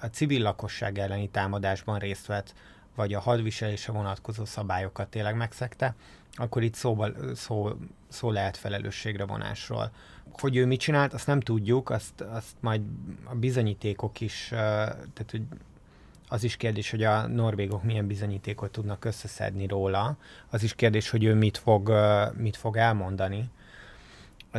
a 0.00 0.06
civil 0.06 0.42
lakosság 0.42 0.98
elleni 0.98 1.28
támadásban 1.28 1.98
részt 1.98 2.26
vett, 2.26 2.54
vagy 2.98 3.14
a 3.14 3.20
hadviselésre 3.20 3.92
vonatkozó 3.92 4.44
szabályokat 4.44 5.08
tényleg 5.08 5.36
megszegte, 5.36 5.94
akkor 6.34 6.62
itt 6.62 6.74
szóba, 6.74 7.08
szó, 7.34 7.70
szó 8.08 8.30
lehet 8.30 8.56
felelősségre 8.56 9.24
vonásról. 9.24 9.90
Hogy 10.30 10.56
ő 10.56 10.66
mit 10.66 10.80
csinált, 10.80 11.12
azt 11.12 11.26
nem 11.26 11.40
tudjuk, 11.40 11.90
azt, 11.90 12.20
azt 12.20 12.56
majd 12.60 12.80
a 13.24 13.34
bizonyítékok 13.34 14.20
is, 14.20 14.46
tehát 14.48 15.28
hogy 15.30 15.42
az 16.28 16.44
is 16.44 16.56
kérdés, 16.56 16.90
hogy 16.90 17.02
a 17.02 17.26
norvégok 17.26 17.82
milyen 17.82 18.06
bizonyítékot 18.06 18.70
tudnak 18.70 19.04
összeszedni 19.04 19.66
róla, 19.66 20.16
az 20.50 20.62
is 20.62 20.74
kérdés, 20.74 21.10
hogy 21.10 21.24
ő 21.24 21.34
mit 21.34 21.58
fog, 21.58 21.92
mit 22.36 22.56
fog 22.56 22.76
elmondani. 22.76 23.50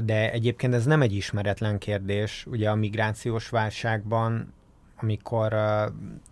De 0.04 0.32
egyébként 0.32 0.74
ez 0.74 0.86
nem 0.86 1.02
egy 1.02 1.14
ismeretlen 1.14 1.78
kérdés. 1.78 2.46
Ugye 2.46 2.70
a 2.70 2.76
migrációs 2.76 3.50
válságban, 3.50 4.54
amikor 4.96 5.56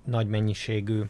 nagy 0.04 0.28
mennyiségű 0.28 1.02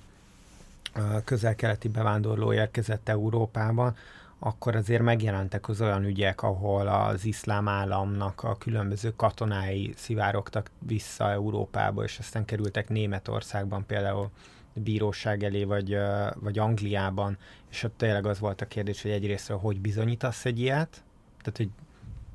közel-keleti 1.23 1.87
bevándorló 1.87 2.53
érkezett 2.53 3.09
Európában, 3.09 3.95
akkor 4.39 4.75
azért 4.75 5.01
megjelentek 5.01 5.69
az 5.69 5.81
olyan 5.81 6.03
ügyek, 6.03 6.43
ahol 6.43 6.87
az 6.87 7.25
iszlám 7.25 7.67
államnak 7.67 8.43
a 8.43 8.57
különböző 8.57 9.13
katonái 9.15 9.93
szivárogtak 9.95 10.69
vissza 10.79 11.31
Európába, 11.31 12.03
és 12.03 12.19
aztán 12.19 12.45
kerültek 12.45 12.89
Németországban 12.89 13.85
például 13.85 14.29
bíróság 14.73 15.43
elé, 15.43 15.63
vagy, 15.63 15.97
vagy 16.35 16.59
Angliában, 16.59 17.37
és 17.69 17.83
ott 17.83 17.97
tényleg 17.97 18.25
az 18.25 18.39
volt 18.39 18.61
a 18.61 18.67
kérdés, 18.67 19.01
hogy 19.01 19.11
egyrészt, 19.11 19.49
hogy 19.49 19.79
bizonyítasz 19.79 20.45
egy 20.45 20.59
ilyet, 20.59 21.03
tehát, 21.41 21.57
hogy 21.57 21.69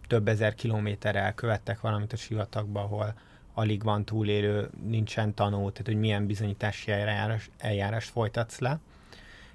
több 0.06 0.28
ezer 0.28 0.54
kilométerre 0.54 1.20
elkövettek 1.20 1.80
valamit 1.80 2.12
a 2.12 2.16
sivatagba, 2.16 2.80
ahol 2.80 3.14
alig 3.54 3.82
van 3.82 4.04
túlélő, 4.04 4.70
nincsen 4.84 5.34
tanú, 5.34 5.56
tehát 5.56 5.86
hogy 5.86 5.98
milyen 5.98 6.26
bizonyítási 6.26 6.90
eljárás, 6.90 7.50
eljárást 7.58 8.10
folytatsz 8.10 8.58
le, 8.58 8.78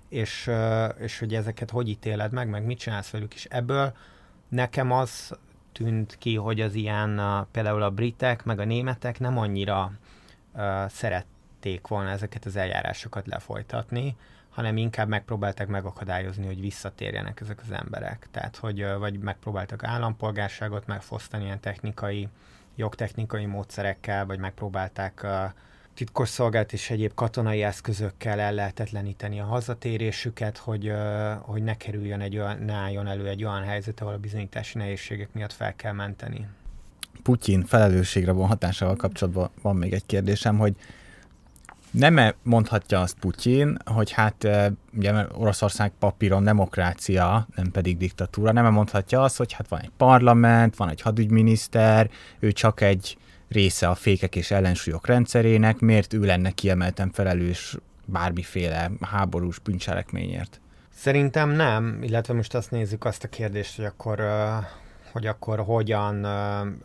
és, 0.09 0.49
és 0.99 1.19
hogy 1.19 1.33
ezeket 1.33 1.69
hogy 1.69 1.89
ítéled 1.89 2.31
meg, 2.31 2.49
meg 2.49 2.65
mit 2.65 2.79
csinálsz 2.79 3.09
velük, 3.09 3.33
és 3.33 3.45
ebből 3.45 3.93
nekem 4.49 4.91
az 4.91 5.37
tűnt 5.71 6.17
ki, 6.17 6.35
hogy 6.35 6.61
az 6.61 6.73
ilyen 6.73 7.21
például 7.51 7.81
a 7.81 7.91
britek, 7.91 8.43
meg 8.43 8.59
a 8.59 8.65
németek 8.65 9.19
nem 9.19 9.37
annyira 9.37 9.91
uh, 10.53 10.87
szerették 10.89 11.87
volna 11.87 12.09
ezeket 12.09 12.45
az 12.45 12.55
eljárásokat 12.55 13.27
lefolytatni, 13.27 14.15
hanem 14.49 14.77
inkább 14.77 15.07
megpróbálták 15.07 15.67
megakadályozni, 15.67 16.45
hogy 16.45 16.59
visszatérjenek 16.59 17.41
ezek 17.41 17.59
az 17.61 17.71
emberek. 17.71 18.27
Tehát, 18.31 18.55
hogy 18.55 18.85
vagy 18.97 19.19
megpróbáltak 19.19 19.83
állampolgárságot 19.83 20.87
megfosztani 20.87 21.43
ilyen 21.43 21.59
technikai, 21.59 22.27
jogtechnikai 22.77 23.45
módszerekkel, 23.45 24.25
vagy 24.25 24.39
megpróbálták 24.39 25.21
uh, 25.23 25.31
titkosszolgált 25.97 26.73
és 26.73 26.89
egyéb 26.89 27.13
katonai 27.13 27.63
eszközökkel 27.63 28.39
el 28.39 28.53
lehetetleníteni 28.53 29.39
a 29.39 29.43
hazatérésüket, 29.43 30.57
hogy, 30.57 30.91
hogy 31.41 31.63
ne 31.63 31.77
kerüljön 31.77 32.21
egy 32.21 32.37
olyan, 32.37 32.57
ne 32.57 32.73
álljon 32.73 33.07
elő 33.07 33.27
egy 33.27 33.43
olyan 33.43 33.63
helyzet, 33.63 34.01
ahol 34.01 34.13
a 34.13 34.17
bizonyítási 34.17 34.77
nehézségek 34.77 35.33
miatt 35.33 35.53
fel 35.53 35.75
kell 35.75 35.91
menteni. 35.91 36.47
Putyin 37.23 37.65
felelősségre 37.65 38.31
vonhatásával 38.31 38.95
kapcsolatban 38.95 39.49
van 39.61 39.75
még 39.75 39.93
egy 39.93 40.05
kérdésem, 40.05 40.57
hogy 40.57 40.75
nem 41.97 42.17
-e 42.17 42.35
mondhatja 42.43 43.01
azt 43.01 43.19
Putyin, 43.19 43.77
hogy 43.85 44.11
hát 44.11 44.47
ugye 44.97 45.13
Oroszország 45.33 45.91
papíron 45.99 46.43
demokrácia, 46.43 47.47
nem 47.55 47.71
pedig 47.71 47.97
diktatúra, 47.97 48.51
nem 48.51 48.65
-e 48.65 48.69
mondhatja 48.69 49.21
azt, 49.21 49.37
hogy 49.37 49.53
hát 49.53 49.67
van 49.67 49.79
egy 49.79 49.91
parlament, 49.97 50.75
van 50.75 50.89
egy 50.89 51.01
hadügyminiszter, 51.01 52.09
ő 52.39 52.51
csak 52.51 52.81
egy 52.81 53.17
része 53.49 53.87
a 53.87 53.95
fékek 53.95 54.35
és 54.35 54.51
ellensúlyok 54.51 55.07
rendszerének, 55.07 55.79
miért 55.79 56.13
ő 56.13 56.19
lenne 56.19 56.51
kiemelten 56.51 57.11
felelős 57.11 57.77
bármiféle 58.05 58.91
háborús 59.01 59.59
bűncselekményért? 59.59 60.61
Szerintem 60.95 61.49
nem, 61.49 61.99
illetve 62.01 62.33
most 62.33 62.55
azt 62.55 62.71
nézzük 62.71 63.05
azt 63.05 63.23
a 63.23 63.27
kérdést, 63.27 63.75
hogy 63.75 63.85
akkor 63.85 64.19
hogy 65.11 65.27
akkor 65.27 65.59
hogyan 65.59 66.25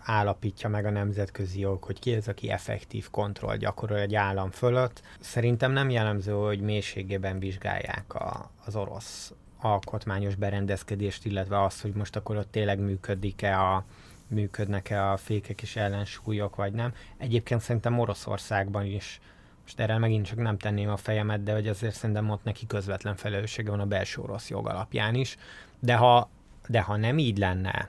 állapítja 0.01 0.69
meg 0.69 0.85
a 0.85 0.91
nemzetközi 0.91 1.61
jog, 1.61 1.83
hogy 1.83 1.99
ki 1.99 2.15
az, 2.15 2.29
aki 2.29 2.51
effektív 2.51 3.11
kontroll 3.11 3.57
gyakorol 3.57 3.99
egy 3.99 4.15
állam 4.15 4.51
fölött. 4.51 5.03
Szerintem 5.21 5.73
nem 5.73 5.91
jellemző, 5.91 6.33
hogy 6.33 6.61
mélységében 6.61 7.39
vizsgálják 7.39 8.15
a, 8.15 8.51
az 8.65 8.77
orosz 8.77 9.33
alkotmányos 9.61 10.35
berendezkedést, 10.35 11.25
illetve 11.25 11.63
azt, 11.63 11.83
hogy 11.83 11.93
most 11.93 12.17
akkor 12.17 12.37
ott 12.37 12.51
tényleg 12.51 12.79
működik-e 12.79 13.61
a, 13.61 13.85
működnek-e 14.27 15.11
a 15.11 15.17
fékek 15.17 15.63
és 15.63 15.77
ellensúlyok, 15.77 16.57
vagy 16.57 16.73
nem. 16.73 16.93
Egyébként 17.17 17.61
szerintem 17.61 17.99
Oroszországban 17.99 18.85
is, 18.85 19.21
most 19.63 19.81
erre 19.81 19.99
megint 19.99 20.27
csak 20.27 20.39
nem 20.39 20.59
tenném 20.59 20.89
a 20.89 20.97
fejemet, 20.97 21.43
de 21.43 21.53
hogy 21.53 21.69
azért 21.69 21.95
szerintem 21.95 22.31
ott 22.31 22.45
neki 22.45 22.67
közvetlen 22.67 23.17
felelőssége 23.17 23.71
van 23.71 23.81
a 23.81 23.87
belső 23.87 24.21
orosz 24.21 24.51
jog 24.51 24.69
alapján 24.69 25.15
is. 25.15 25.37
De 25.79 25.95
ha, 25.95 26.29
de 26.69 26.81
ha 26.81 26.97
nem 26.97 27.19
így 27.19 27.39
lenne 27.39 27.89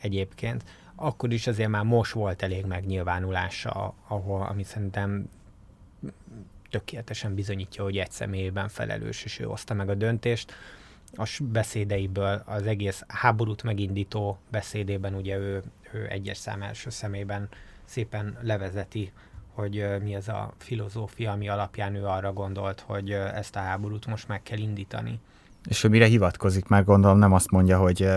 egyébként, 0.00 0.64
akkor 0.94 1.32
is 1.32 1.46
azért 1.46 1.68
már 1.68 1.84
most 1.84 2.12
volt 2.12 2.42
elég 2.42 2.64
megnyilvánulása, 2.64 3.94
ahol, 4.08 4.42
ami 4.42 4.62
szerintem 4.62 5.28
tökéletesen 6.70 7.34
bizonyítja, 7.34 7.82
hogy 7.82 7.96
egy 7.96 8.10
személyében 8.10 8.68
felelős, 8.68 9.24
és 9.24 9.38
ő 9.38 9.44
hozta 9.44 9.74
meg 9.74 9.88
a 9.88 9.94
döntést 9.94 10.52
a 11.16 11.40
beszédeiből, 11.42 12.42
az 12.46 12.66
egész 12.66 13.04
háborút 13.06 13.62
megindító 13.62 14.38
beszédében 14.50 15.14
ugye 15.14 15.36
ő, 15.36 15.62
ő 15.92 16.06
egyes 16.10 16.36
szám 16.36 16.62
első 16.62 16.90
szemében 16.90 17.48
szépen 17.84 18.38
levezeti, 18.40 19.12
hogy 19.52 19.86
mi 20.02 20.14
ez 20.14 20.28
a 20.28 20.52
filozófia, 20.58 21.32
ami 21.32 21.48
alapján 21.48 21.94
ő 21.94 22.04
arra 22.04 22.32
gondolt, 22.32 22.80
hogy 22.80 23.10
ezt 23.10 23.56
a 23.56 23.58
háborút 23.58 24.06
most 24.06 24.28
meg 24.28 24.42
kell 24.42 24.58
indítani. 24.58 25.20
És 25.68 25.84
ő 25.84 25.88
mire 25.88 26.06
hivatkozik? 26.06 26.66
Már 26.66 26.84
gondolom 26.84 27.18
nem 27.18 27.32
azt 27.32 27.50
mondja, 27.50 27.78
hogy 27.78 28.08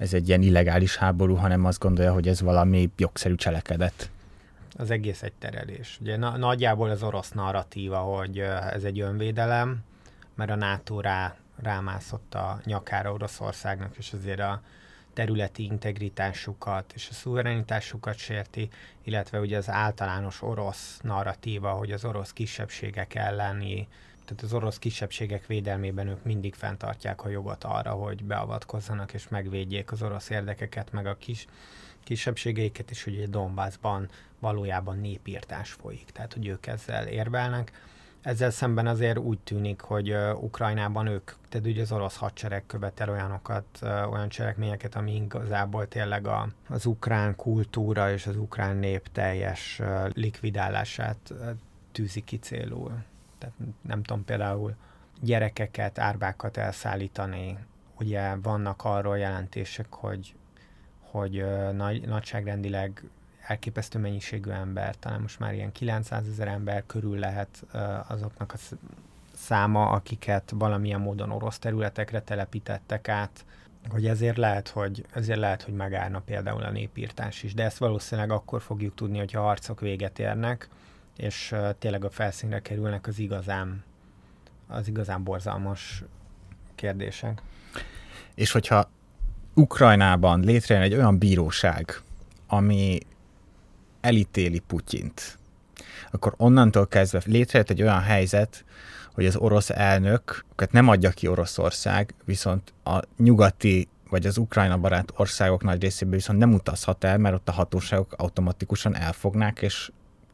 ez 0.00 0.14
egy 0.14 0.28
ilyen 0.28 0.42
illegális 0.42 0.96
háború, 0.96 1.34
hanem 1.34 1.64
azt 1.64 1.78
gondolja, 1.78 2.12
hogy 2.12 2.28
ez 2.28 2.40
valami 2.40 2.90
jogszerű 2.96 3.34
cselekedet. 3.34 4.10
Az 4.76 4.90
egész 4.90 5.22
egy 5.22 5.32
terelés. 5.32 5.98
Ugye 6.00 6.16
na- 6.16 6.36
nagyjából 6.36 6.90
az 6.90 7.02
orosz 7.02 7.30
narratíva, 7.30 7.98
hogy 7.98 8.38
ez 8.72 8.84
egy 8.84 9.00
önvédelem, 9.00 9.78
mert 10.34 10.50
a 10.50 10.54
NATO 10.54 11.00
rá 11.00 11.36
rámászott 11.62 12.34
a 12.34 12.60
nyakára 12.64 13.12
Oroszországnak, 13.12 13.96
és 13.96 14.12
azért 14.12 14.40
a 14.40 14.62
területi 15.12 15.62
integritásukat 15.62 16.92
és 16.94 17.08
a 17.10 17.14
szuverenitásukat 17.14 18.16
sérti, 18.16 18.68
illetve 19.02 19.40
ugye 19.40 19.56
az 19.56 19.70
általános 19.70 20.42
orosz 20.42 21.00
narratíva, 21.02 21.70
hogy 21.70 21.92
az 21.92 22.04
orosz 22.04 22.32
kisebbségek 22.32 23.14
elleni, 23.14 23.88
tehát 24.30 24.44
az 24.44 24.52
orosz 24.54 24.78
kisebbségek 24.78 25.46
védelmében 25.46 26.08
ők 26.08 26.24
mindig 26.24 26.54
fenntartják 26.54 27.24
a 27.24 27.28
jogot 27.28 27.64
arra, 27.64 27.90
hogy 27.90 28.24
beavatkozzanak 28.24 29.12
és 29.12 29.28
megvédjék 29.28 29.92
az 29.92 30.02
orosz 30.02 30.30
érdekeket, 30.30 30.92
meg 30.92 31.06
a 31.06 31.16
kis, 31.16 31.46
kisebbségeiket, 32.04 32.90
és 32.90 33.06
ugye 33.06 33.26
Donbassban 33.26 34.08
valójában 34.38 34.98
népírtás 34.98 35.72
folyik, 35.72 36.10
tehát 36.10 36.32
hogy 36.32 36.46
ők 36.46 36.66
ezzel 36.66 37.06
érvelnek 37.06 37.72
ezzel 38.22 38.50
szemben 38.50 38.86
azért 38.86 39.18
úgy 39.18 39.38
tűnik, 39.38 39.80
hogy 39.80 40.12
uh, 40.12 40.42
Ukrajnában 40.42 41.06
ők, 41.06 41.30
tehát 41.48 41.66
ugye 41.66 41.82
az 41.82 41.92
orosz 41.92 42.16
hadsereg 42.16 42.66
követel 42.66 43.10
olyanokat, 43.10 43.64
uh, 43.82 44.12
olyan 44.12 44.28
cselekményeket, 44.28 44.94
ami 44.94 45.14
igazából 45.14 45.88
tényleg 45.88 46.26
a, 46.26 46.48
az 46.68 46.86
ukrán 46.86 47.36
kultúra 47.36 48.12
és 48.12 48.26
az 48.26 48.36
ukrán 48.36 48.76
nép 48.76 49.08
teljes 49.12 49.78
uh, 49.80 50.10
likvidálását 50.14 51.18
uh, 51.30 51.50
tűzi 51.92 52.20
ki 52.20 52.38
célul. 52.38 52.92
Tehát 53.40 53.56
nem 53.82 54.02
tudom, 54.02 54.24
például 54.24 54.74
gyerekeket, 55.20 55.98
árvákat 55.98 56.56
elszállítani. 56.56 57.58
Ugye 57.98 58.36
vannak 58.42 58.84
arról 58.84 59.18
jelentések, 59.18 59.92
hogy, 59.92 60.34
hogy 61.00 61.44
nagy, 61.72 62.08
nagyságrendileg 62.08 63.02
elképesztő 63.46 63.98
mennyiségű 63.98 64.50
ember, 64.50 64.96
talán 64.96 65.20
most 65.20 65.38
már 65.38 65.54
ilyen 65.54 65.72
900 65.72 66.28
ezer 66.28 66.48
ember 66.48 66.82
körül 66.86 67.18
lehet 67.18 67.64
azoknak 68.08 68.52
a 68.52 68.56
száma, 69.34 69.88
akiket 69.88 70.52
valamilyen 70.54 71.00
módon 71.00 71.30
orosz 71.30 71.58
területekre 71.58 72.20
telepítettek 72.20 73.08
át, 73.08 73.44
hogy 73.88 74.06
ezért 74.06 74.36
lehet, 74.36 74.68
hogy, 74.68 75.06
ezért 75.12 75.38
lehet, 75.38 75.62
hogy 75.62 75.74
megállna 75.74 76.20
például 76.20 76.62
a 76.62 76.70
népírtás 76.70 77.42
is, 77.42 77.54
de 77.54 77.64
ezt 77.64 77.78
valószínűleg 77.78 78.30
akkor 78.30 78.62
fogjuk 78.62 78.94
tudni, 78.94 79.18
hogyha 79.18 79.40
harcok 79.40 79.80
véget 79.80 80.18
érnek, 80.18 80.68
és 81.20 81.54
tényleg 81.78 82.04
a 82.04 82.10
felszínre 82.10 82.60
kerülnek 82.60 83.06
az 83.06 83.18
igazán, 83.18 83.84
az 84.68 84.88
igazán 84.88 85.24
borzalmas 85.24 86.02
kérdések. 86.74 87.42
És 88.34 88.52
hogyha 88.52 88.90
Ukrajnában 89.54 90.40
létrejön 90.40 90.82
egy 90.82 90.94
olyan 90.94 91.18
bíróság, 91.18 92.00
ami 92.46 92.98
elítéli 94.00 94.58
Putyint, 94.58 95.38
akkor 96.10 96.34
onnantól 96.36 96.86
kezdve 96.86 97.22
létrejött 97.24 97.70
egy 97.70 97.82
olyan 97.82 98.02
helyzet, 98.02 98.64
hogy 99.12 99.26
az 99.26 99.36
orosz 99.36 99.70
elnöket 99.70 100.72
nem 100.72 100.88
adja 100.88 101.10
ki 101.10 101.26
Oroszország, 101.26 102.14
viszont 102.24 102.72
a 102.84 103.00
nyugati 103.16 103.88
vagy 104.08 104.26
az 104.26 104.36
Ukrajna 104.36 104.78
barát 104.78 105.12
országok 105.16 105.62
nagy 105.62 105.82
részében 105.82 106.14
viszont 106.14 106.38
nem 106.38 106.52
utazhat 106.52 107.04
el, 107.04 107.18
mert 107.18 107.34
ott 107.34 107.48
a 107.48 107.52
hatóságok 107.52 108.14
automatikusan 108.16 108.96
elfognák 108.96 109.62
és 109.62 109.90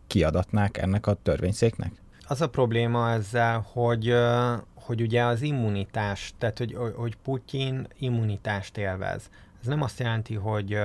kiadatnák 0.06 0.76
ennek 0.76 1.06
a 1.06 1.14
törvényszéknek? 1.14 1.92
Az 2.28 2.40
a 2.40 2.48
probléma 2.48 3.10
ezzel, 3.10 3.66
hogy, 3.72 4.14
hogy 4.74 5.00
ugye 5.00 5.22
az 5.22 5.42
immunitás, 5.42 6.32
tehát 6.38 6.58
hogy, 6.58 6.76
hogy 6.94 7.16
Putyin 7.16 7.86
immunitást 7.98 8.76
élvez. 8.76 9.30
Ez 9.60 9.66
nem 9.66 9.82
azt 9.82 9.98
jelenti, 9.98 10.34
hogy, 10.34 10.78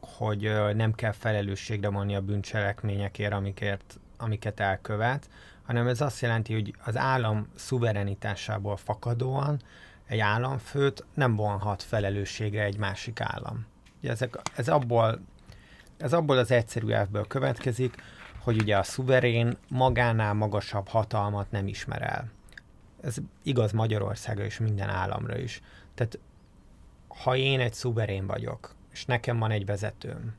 hogy 0.00 0.52
nem 0.74 0.92
kell 0.92 1.12
felelősségre 1.12 1.88
vonni 1.88 2.14
a 2.14 2.20
bűncselekményekért, 2.20 3.32
amiket, 3.32 4.00
amiket 4.16 4.60
elkövet, 4.60 5.28
hanem 5.62 5.86
ez 5.86 6.00
azt 6.00 6.20
jelenti, 6.20 6.52
hogy 6.52 6.74
az 6.84 6.96
állam 6.96 7.48
szuverenitásából 7.54 8.76
fakadóan 8.76 9.60
egy 10.06 10.18
államfőt 10.18 11.04
nem 11.14 11.36
vonhat 11.36 11.82
felelősségre 11.82 12.62
egy 12.62 12.76
másik 12.76 13.20
állam. 13.20 13.66
Ugye 14.00 14.10
ezek, 14.10 14.40
ez, 14.56 14.68
abból, 14.68 15.20
ez 15.96 16.12
abból 16.12 16.38
az 16.38 16.50
egyszerű 16.50 16.88
elvből 16.88 17.26
következik, 17.26 17.94
hogy 18.42 18.60
ugye 18.60 18.76
a 18.76 18.82
szuverén 18.82 19.56
magánál 19.68 20.34
magasabb 20.34 20.88
hatalmat 20.88 21.50
nem 21.50 21.66
ismer 21.66 22.02
el. 22.02 22.30
Ez 23.00 23.16
igaz 23.42 23.72
Magyarországra 23.72 24.44
és 24.44 24.58
minden 24.58 24.88
államra 24.88 25.38
is. 25.38 25.62
Tehát 25.94 26.18
ha 27.08 27.36
én 27.36 27.60
egy 27.60 27.74
szuverén 27.74 28.26
vagyok, 28.26 28.74
és 28.92 29.04
nekem 29.04 29.38
van 29.38 29.50
egy 29.50 29.66
vezetőm, 29.66 30.34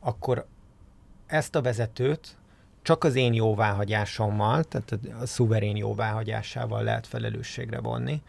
akkor 0.00 0.46
ezt 1.26 1.54
a 1.54 1.62
vezetőt 1.62 2.36
csak 2.82 3.04
az 3.04 3.14
én 3.14 3.32
jóváhagyásommal, 3.32 4.64
tehát 4.64 4.98
a 5.20 5.26
szuverén 5.26 5.76
jóváhagyásával 5.76 6.82
lehet 6.82 7.06
felelősségre 7.06 7.80
vonni, 7.80 8.22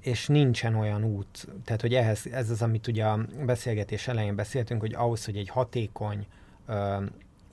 és 0.00 0.26
nincsen 0.26 0.74
olyan 0.74 1.04
út, 1.04 1.48
tehát 1.64 1.80
hogy 1.80 1.94
ehhez, 1.94 2.26
ez 2.26 2.50
az, 2.50 2.62
amit 2.62 2.86
ugye 2.86 3.04
a 3.04 3.24
beszélgetés 3.44 4.08
elején 4.08 4.34
beszéltünk, 4.34 4.80
hogy 4.80 4.94
ahhoz, 4.94 5.24
hogy 5.24 5.36
egy 5.36 5.48
hatékony 5.48 6.26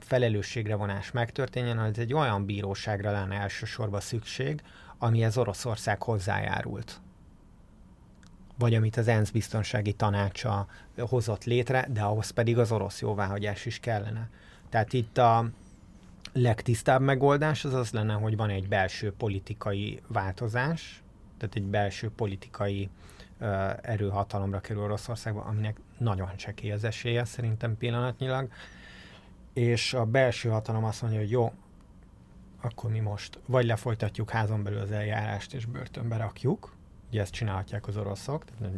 felelősségre 0.05 0.75
vonás 0.75 1.11
megtörténjen, 1.11 1.77
az 1.77 1.99
egy 1.99 2.13
olyan 2.13 2.45
bíróságra 2.45 3.11
lenne 3.11 3.35
elsősorban 3.35 3.99
szükség, 3.99 4.61
amihez 4.97 5.37
Oroszország 5.37 6.01
hozzájárult. 6.03 6.99
Vagy 8.57 8.73
amit 8.73 8.97
az 8.97 9.07
ENSZ 9.07 9.29
biztonsági 9.29 9.93
tanácsa 9.93 10.67
hozott 10.97 11.43
létre, 11.43 11.87
de 11.89 12.01
ahhoz 12.01 12.29
pedig 12.29 12.57
az 12.57 12.71
orosz 12.71 13.01
jóváhagyás 13.01 13.65
is 13.65 13.79
kellene. 13.79 14.29
Tehát 14.69 14.93
itt 14.93 15.17
a 15.17 15.49
legtisztább 16.33 17.01
megoldás 17.01 17.65
az 17.65 17.73
az 17.73 17.91
lenne, 17.91 18.13
hogy 18.13 18.35
van 18.35 18.49
egy 18.49 18.67
belső 18.67 19.13
politikai 19.13 20.01
változás, 20.07 21.03
tehát 21.37 21.55
egy 21.55 21.63
belső 21.63 22.11
politikai 22.15 22.89
erőhatalomra 23.81 24.59
kerül 24.59 24.83
Oroszországban, 24.83 25.45
aminek 25.45 25.79
nagyon 25.97 26.35
csekély 26.35 26.71
az 26.71 26.83
esélye 26.83 27.25
szerintem 27.25 27.77
pillanatnyilag, 27.77 28.49
és 29.55 29.93
a 29.93 30.05
belső 30.05 30.49
hatalom 30.49 30.83
azt 30.83 31.01
mondja, 31.01 31.19
hogy 31.19 31.29
jó, 31.29 31.51
akkor 32.61 32.89
mi 32.89 32.99
most 32.99 33.39
vagy 33.45 33.65
lefolytatjuk 33.65 34.29
házon 34.29 34.63
belül 34.63 34.79
az 34.79 34.91
eljárást 34.91 35.53
és 35.53 35.65
börtönbe 35.65 36.17
rakjuk, 36.17 36.75
ugye 37.09 37.21
ezt 37.21 37.33
csinálhatják 37.33 37.87
az 37.87 37.97
oroszok, 37.97 38.45
tehát 38.45 38.73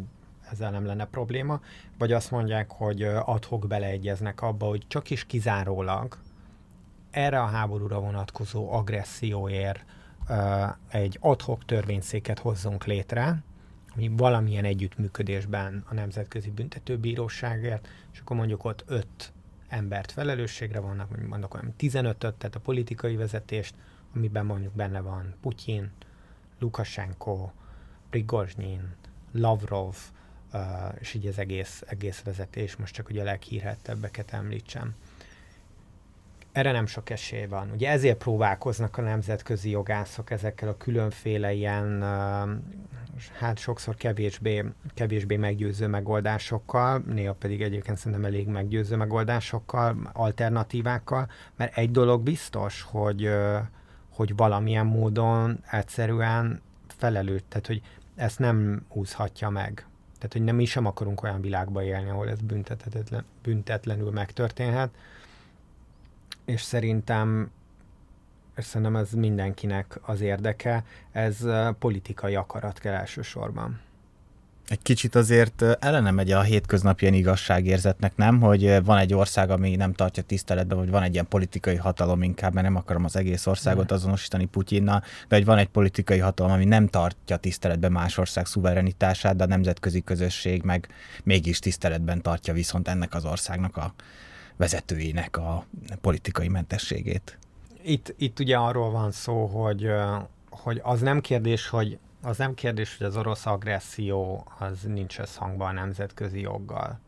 ezzel 0.52 0.72
nem 0.72 0.86
lenne 0.86 1.06
probléma, 1.06 1.62
vagy 1.98 2.12
azt 2.12 2.32
mondják, 2.32 2.72
hogy 2.72 3.04
adhok 3.04 3.68
beleegyeznek 3.68 4.42
abba, 4.42 4.66
hogy 4.66 4.84
csak 4.88 5.10
is 5.10 5.26
kizárólag 5.26 6.18
erre 7.12 7.42
a 7.42 7.46
háborúra 7.46 8.00
vonatkozó 8.00 8.72
agresszióért 8.72 9.86
egy 10.90 11.18
adhok 11.22 11.66
törvényszéket 11.66 12.40
hozzunk 12.40 12.86
létre, 12.86 13.44
ami 13.96 14.12
valamilyen 14.16 14.66
együttműködésben 14.66 15.84
a 15.90 15.94
Nemzetközi 15.94 16.50
Büntetőbíróságért, 16.50 17.88
és 18.14 18.20
akkor 18.20 18.36
mondjuk 18.36 18.66
ott 18.66 18.84
öt 18.88 19.34
embert 19.68 20.12
felelősségre 20.12 20.80
vannak, 20.80 21.28
mondok 21.28 21.54
olyan 21.54 21.74
15-öt, 21.80 22.36
tehát 22.36 22.56
a 22.56 22.60
politikai 22.60 23.16
vezetést, 23.16 23.76
amiben 24.16 24.46
mondjuk 24.46 24.74
benne 24.74 25.00
van 25.00 25.34
Putyin, 25.42 25.92
Lukashenko, 26.60 27.50
Prigozsnyin, 28.10 28.96
Lavrov, 29.32 29.96
és 31.00 31.14
így 31.14 31.28
az 31.28 31.40
egész, 31.40 31.84
egész 31.88 32.22
vezetés, 32.22 32.76
most 32.76 32.94
csak 32.94 33.10
ugye 33.10 33.22
a 33.22 33.24
leghírhettebbeket 33.24 34.34
említsem. 34.34 34.96
Erre 36.52 36.72
nem 36.72 36.86
sok 36.86 37.10
esély 37.10 37.46
van. 37.46 37.72
Ugye 37.72 37.90
ezért 37.90 38.18
próbálkoznak 38.18 38.98
a 38.98 39.02
nemzetközi 39.02 39.70
jogászok 39.70 40.32
ezekkel 40.32 40.70
a 40.70 40.78
különféle 40.78 41.54
ilyen, 41.54 42.04
hát 43.38 43.58
sokszor 43.58 43.96
kevésbé, 43.96 44.64
kevésbé 44.94 45.36
meggyőző 45.36 45.88
megoldásokkal, 45.88 47.04
néha 47.06 47.34
pedig 47.34 47.62
egyébként 47.62 47.98
szerintem 47.98 48.26
elég 48.26 48.48
meggyőző 48.48 48.96
megoldásokkal, 48.96 50.10
alternatívákkal, 50.14 51.30
mert 51.56 51.78
egy 51.78 51.92
dolog 51.92 52.22
biztos, 52.22 52.82
hogy, 52.82 53.30
hogy 54.10 54.36
valamilyen 54.36 54.86
módon 54.86 55.64
egyszerűen 55.72 56.62
felelőtt, 56.88 57.46
tehát 57.50 57.68
hogy 57.68 57.82
ezt 58.16 58.40
nem 58.40 58.86
úszhatja 58.94 59.50
meg. 59.50 59.86
Tehát, 60.18 60.34
hogy 60.34 60.44
nem 60.44 60.56
mi 60.56 60.66
sem 60.66 60.86
akarunk 60.86 61.24
olyan 61.24 61.42
világba 61.42 61.84
élni, 61.84 62.10
ahol 62.10 62.30
ez 62.30 62.42
büntetetlen, 62.42 63.26
büntetlenül 63.44 64.12
megtörténhet. 64.12 64.90
És 66.46 66.62
szerintem 66.62 67.52
és 68.58 68.66
szerintem 68.66 68.96
ez 68.96 69.12
mindenkinek 69.12 70.00
az 70.02 70.22
érdeke, 70.22 70.84
ez 71.12 71.38
politikai 71.80 72.36
akarat 72.36 72.80
kell 72.80 72.94
elsősorban 72.94 73.80
egy 74.68 74.82
kicsit 74.82 75.16
azért 75.16 75.62
ellene 75.80 76.12
megy 76.12 76.32
a 76.32 76.42
hétköznapi 76.42 77.02
ilyen 77.02 77.14
igazságérzetnek, 77.14 78.16
nem? 78.16 78.40
Hogy 78.40 78.84
van 78.84 78.98
egy 78.98 79.14
ország, 79.14 79.50
ami 79.50 79.76
nem 79.76 79.94
tartja 79.94 80.24
tiszteletben, 80.24 80.78
vagy 80.78 80.90
van 80.90 81.04
egy 81.04 81.14
ilyen 81.14 81.28
politikai 81.28 81.76
hatalom 81.76 82.24
inkább, 82.24 82.54
mert 82.54 82.66
nem 82.66 82.76
akarom 82.76 83.04
az 83.06 83.16
egész 83.16 83.46
országot 83.46 83.92
azonosítani 83.92 84.46
Putyinnal, 84.46 85.04
de 85.28 85.36
hogy 85.36 85.46
van 85.46 85.58
egy 85.58 85.68
politikai 85.68 86.20
hatalom, 86.20 86.52
ami 86.52 86.66
nem 86.66 86.88
tartja 86.88 87.38
tiszteletben 87.38 87.92
más 87.92 88.18
ország 88.18 88.46
szuverenitását, 88.46 89.36
de 89.36 89.44
a 89.44 89.48
nemzetközi 89.48 90.02
közösség 90.02 90.64
meg 90.64 90.88
mégis 91.24 91.60
tiszteletben 91.60 92.22
tartja 92.22 92.54
viszont 92.54 92.88
ennek 92.88 93.14
az 93.14 93.26
országnak 93.26 93.78
a 93.78 93.94
vezetőinek 94.56 95.38
a 95.38 95.66
politikai 96.02 96.48
mentességét. 96.48 97.38
Itt, 97.84 98.14
itt 98.18 98.40
ugye 98.40 98.58
arról 98.58 98.92
van 98.92 99.12
szó, 99.12 99.46
hogy, 99.46 99.92
hogy 100.50 100.80
az 100.84 101.02
nem 101.02 101.22
kérdés, 101.22 101.68
hogy 101.68 102.00
az 102.22 102.38
nem 102.38 102.54
kérdés, 102.54 102.98
hogy 102.98 103.08
az 103.08 103.18
orosz 103.18 103.46
agresszió 103.46 104.48
az 104.60 104.82
nincs 104.82 105.20
összhangban 105.20 105.68
a 105.70 105.80
nemzetközi 105.80 106.42
joggal. 106.42 107.00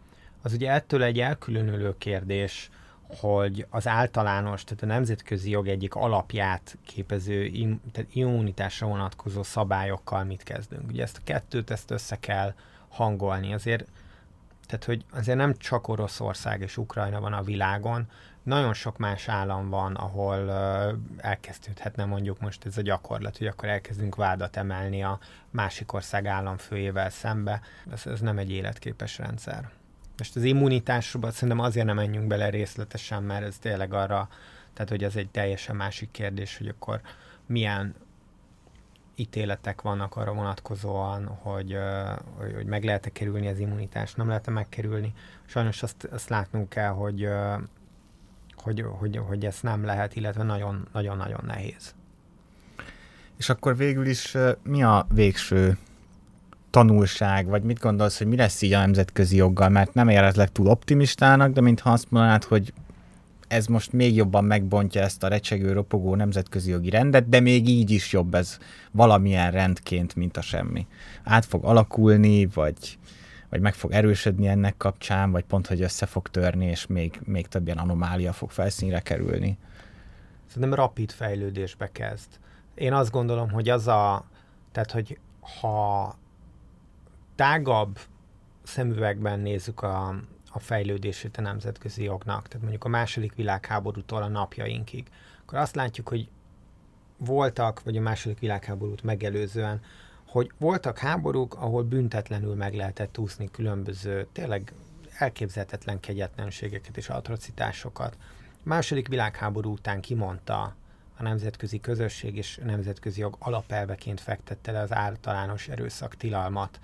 Az 0.41 0.53
ugye 0.53 0.71
ettől 0.71 1.03
egy 1.03 1.19
elkülönülő 1.19 1.95
kérdés, 1.97 2.69
hogy 3.17 3.65
az 3.69 3.87
általános, 3.87 4.63
tehát 4.63 4.83
a 4.83 4.85
nemzetközi 4.85 5.49
jog 5.49 5.67
egyik 5.67 5.95
alapját 5.95 6.77
képező 6.85 7.49
tehát 7.91 8.09
immunitásra 8.13 8.87
vonatkozó 8.87 9.43
szabályokkal 9.43 10.23
mit 10.23 10.43
kezdünk. 10.43 10.89
Ugye 10.89 11.03
ezt 11.03 11.17
a 11.17 11.23
kettőt, 11.23 11.69
ezt 11.69 11.91
össze 11.91 12.15
kell 12.15 12.53
hangolni. 12.89 13.53
Azért, 13.53 13.87
tehát 14.65 14.85
hogy 14.85 15.05
azért 15.11 15.37
nem 15.37 15.57
csak 15.57 15.87
Oroszország 15.87 16.61
és 16.61 16.77
Ukrajna 16.77 17.19
van 17.19 17.33
a 17.33 17.43
világon, 17.43 18.07
nagyon 18.49 18.73
sok 18.73 18.97
más 18.97 19.27
állam 19.27 19.69
van, 19.69 19.95
ahol 19.95 20.37
uh, 20.37 21.23
elkezdődhetne 21.25 22.05
mondjuk 22.05 22.39
most 22.39 22.65
ez 22.65 22.77
a 22.77 22.81
gyakorlat, 22.81 23.37
hogy 23.37 23.47
akkor 23.47 23.69
elkezdünk 23.69 24.15
vádat 24.15 24.57
emelni 24.57 25.03
a 25.03 25.19
másik 25.49 25.93
ország 25.93 26.25
államfőjével 26.25 27.09
szembe. 27.09 27.61
Ez, 27.91 28.05
ez 28.05 28.19
nem 28.19 28.37
egy 28.37 28.51
életképes 28.51 29.17
rendszer. 29.17 29.69
Most 30.17 30.35
az 30.35 30.43
immunitásba 30.43 31.31
szerintem 31.31 31.59
azért 31.59 31.85
nem 31.85 31.95
menjünk 31.95 32.27
bele 32.27 32.49
részletesen, 32.49 33.23
mert 33.23 33.45
ez 33.45 33.57
tényleg 33.57 33.93
arra, 33.93 34.29
tehát 34.73 34.89
hogy 34.89 35.03
ez 35.03 35.15
egy 35.15 35.29
teljesen 35.29 35.75
másik 35.75 36.11
kérdés, 36.11 36.57
hogy 36.57 36.67
akkor 36.67 37.01
milyen 37.45 37.95
ítéletek 39.15 39.81
vannak 39.81 40.15
arra 40.15 40.33
vonatkozóan, 40.33 41.25
hogy, 41.25 41.77
hogy, 42.37 42.53
hogy 42.53 42.65
meg 42.65 42.83
lehet-e 42.83 43.09
kerülni 43.09 43.47
az 43.47 43.59
immunitást, 43.59 44.17
nem 44.17 44.27
lehet-e 44.27 44.51
megkerülni. 44.51 45.13
Sajnos 45.45 45.83
azt, 45.83 46.03
azt 46.03 46.29
látnunk 46.29 46.69
kell, 46.69 46.91
hogy, 46.91 47.27
hogy, 48.61 48.85
hogy, 48.99 49.19
hogy 49.27 49.45
ezt 49.45 49.63
nem 49.63 49.85
lehet, 49.85 50.15
illetve 50.15 50.43
nagyon-nagyon 50.43 51.43
nehéz. 51.45 51.93
És 53.37 53.49
akkor 53.49 53.77
végül 53.77 54.05
is 54.05 54.37
mi 54.63 54.83
a 54.83 55.07
végső 55.13 55.77
tanulság, 56.69 57.47
vagy 57.47 57.63
mit 57.63 57.79
gondolsz, 57.79 58.17
hogy 58.17 58.27
mi 58.27 58.35
lesz 58.35 58.61
így 58.61 58.73
a 58.73 58.79
nemzetközi 58.79 59.35
joggal, 59.35 59.69
mert 59.69 59.93
nem 59.93 60.09
érezlek 60.09 60.51
túl 60.51 60.67
optimistának, 60.67 61.51
de 61.51 61.61
mintha 61.61 61.91
azt 61.91 62.11
mondanád, 62.11 62.43
hogy 62.43 62.73
ez 63.47 63.65
most 63.65 63.93
még 63.93 64.15
jobban 64.15 64.43
megbontja 64.43 65.01
ezt 65.01 65.23
a 65.23 65.27
recsegő, 65.27 65.71
ropogó 65.71 66.15
nemzetközi 66.15 66.69
jogi 66.69 66.89
rendet, 66.89 67.29
de 67.29 67.39
még 67.39 67.67
így 67.67 67.91
is 67.91 68.11
jobb 68.11 68.33
ez 68.33 68.57
valamilyen 68.91 69.51
rendként, 69.51 70.15
mint 70.15 70.37
a 70.37 70.41
semmi. 70.41 70.87
Át 71.23 71.45
fog 71.45 71.65
alakulni, 71.65 72.45
vagy, 72.45 72.97
vagy 73.49 73.61
meg 73.61 73.73
fog 73.73 73.91
erősödni 73.91 74.47
ennek 74.47 74.77
kapcsán, 74.77 75.31
vagy 75.31 75.43
pont, 75.43 75.67
hogy 75.67 75.81
össze 75.81 76.05
fog 76.05 76.27
törni, 76.27 76.65
és 76.65 76.87
még, 76.87 77.19
még 77.23 77.47
több 77.47 77.65
ilyen 77.65 77.77
anomália 77.77 78.33
fog 78.33 78.51
felszínre 78.51 78.99
kerülni. 78.99 79.57
Szerintem 80.45 80.73
rapid 80.73 81.11
fejlődésbe 81.11 81.91
kezd. 81.91 82.27
Én 82.75 82.93
azt 82.93 83.11
gondolom, 83.11 83.49
hogy 83.49 83.69
az 83.69 83.87
a, 83.87 84.25
tehát, 84.71 84.91
hogy 84.91 85.19
ha 85.59 86.15
tágabb 87.35 87.99
szemüvegben 88.63 89.39
nézzük 89.39 89.81
a, 89.81 90.07
a 90.51 90.59
fejlődését 90.59 91.37
a 91.37 91.41
nemzetközi 91.41 92.03
jognak, 92.03 92.47
tehát 92.47 92.61
mondjuk 92.61 92.83
a 92.83 92.89
második 92.89 93.35
világháborútól 93.35 94.21
a 94.21 94.27
napjainkig, 94.27 95.07
akkor 95.41 95.57
azt 95.57 95.75
látjuk, 95.75 96.09
hogy 96.09 96.29
voltak, 97.17 97.83
vagy 97.83 97.97
a 97.97 98.01
második 98.01 98.39
világháborút 98.39 99.03
megelőzően, 99.03 99.81
hogy 100.31 100.51
voltak 100.57 100.97
háborúk, 100.97 101.55
ahol 101.55 101.83
büntetlenül 101.83 102.55
meg 102.55 102.75
lehetett 102.75 103.17
úszni 103.17 103.51
különböző, 103.51 104.27
tényleg 104.31 104.73
elképzelhetetlen 105.17 105.99
kegyetlenségeket 105.99 106.97
és 106.97 107.09
atrocitásokat. 107.09 108.17
Második 108.63 109.07
világháború 109.07 109.71
után 109.71 110.01
kimondta 110.01 110.75
a 111.17 111.23
nemzetközi 111.23 111.79
közösség 111.79 112.35
és 112.35 112.59
a 112.61 112.65
nemzetközi 112.65 113.19
jog 113.19 113.35
alapelveként 113.39 114.21
fektette 114.21 114.71
le 114.71 114.79
az 114.79 114.93
általános 114.93 115.67
erőszak 115.67 116.15
tilalmat 116.15 116.79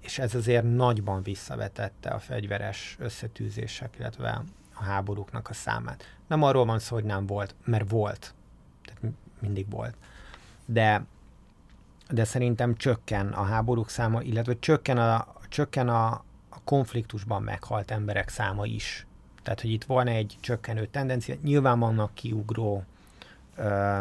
és 0.00 0.18
ez 0.18 0.34
azért 0.34 0.74
nagyban 0.74 1.22
visszavetette 1.22 2.10
a 2.10 2.18
fegyveres 2.18 2.96
összetűzések, 2.98 3.94
illetve 3.98 4.42
a 4.74 4.82
háborúknak 4.82 5.48
a 5.48 5.52
számát. 5.52 6.04
Nem 6.26 6.42
arról 6.42 6.64
van 6.64 6.78
szó, 6.78 6.94
hogy 6.94 7.04
nem 7.04 7.26
volt, 7.26 7.54
mert 7.64 7.90
volt. 7.90 8.34
Tehát 8.84 9.14
mindig 9.38 9.70
volt. 9.70 9.94
De, 10.66 11.04
de 12.10 12.24
szerintem 12.24 12.74
csökken 12.74 13.28
a 13.28 13.42
háborúk 13.42 13.88
száma, 13.88 14.22
illetve 14.22 14.58
csökken 14.58 14.98
a, 14.98 15.26
csökken 15.48 15.88
a, 15.88 16.06
a 16.48 16.60
konfliktusban 16.64 17.42
meghalt 17.42 17.90
emberek 17.90 18.28
száma 18.28 18.66
is. 18.66 19.06
Tehát, 19.42 19.60
hogy 19.60 19.70
itt 19.70 19.84
van 19.84 20.06
egy 20.06 20.36
csökkenő 20.40 20.86
tendencia. 20.86 21.34
Nyilván 21.42 21.78
vannak 21.78 22.14
kiugró 22.14 22.84
ö, 23.56 24.00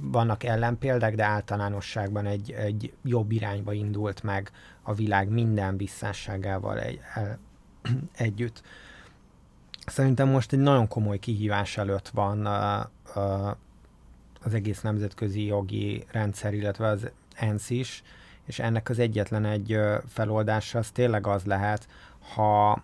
vannak 0.00 0.44
ellenpéldák, 0.44 1.14
de 1.14 1.24
általánosságban 1.24 2.26
egy, 2.26 2.50
egy 2.50 2.92
jobb 3.04 3.30
irányba 3.30 3.72
indult 3.72 4.22
meg 4.22 4.50
a 4.82 4.94
világ 4.94 5.28
minden 5.28 5.76
visszásságával 5.76 6.80
egy, 6.80 7.00
el, 7.14 7.38
együtt. 8.16 8.62
Szerintem 9.86 10.28
most 10.28 10.52
egy 10.52 10.58
nagyon 10.58 10.88
komoly 10.88 11.18
kihívás 11.18 11.76
előtt 11.76 12.08
van 12.08 12.46
a, 12.46 12.78
a, 13.14 13.56
az 14.42 14.54
egész 14.54 14.80
nemzetközi 14.80 15.44
jogi 15.44 16.04
rendszer, 16.10 16.54
illetve 16.54 16.86
az 16.86 17.10
ENSZ 17.42 17.70
is, 17.70 18.02
és 18.46 18.58
ennek 18.58 18.88
az 18.88 18.98
egyetlen 18.98 19.44
egy 19.44 19.78
feloldása 20.08 20.78
az 20.78 20.90
tényleg 20.90 21.26
az 21.26 21.44
lehet, 21.44 21.88
ha, 22.34 22.82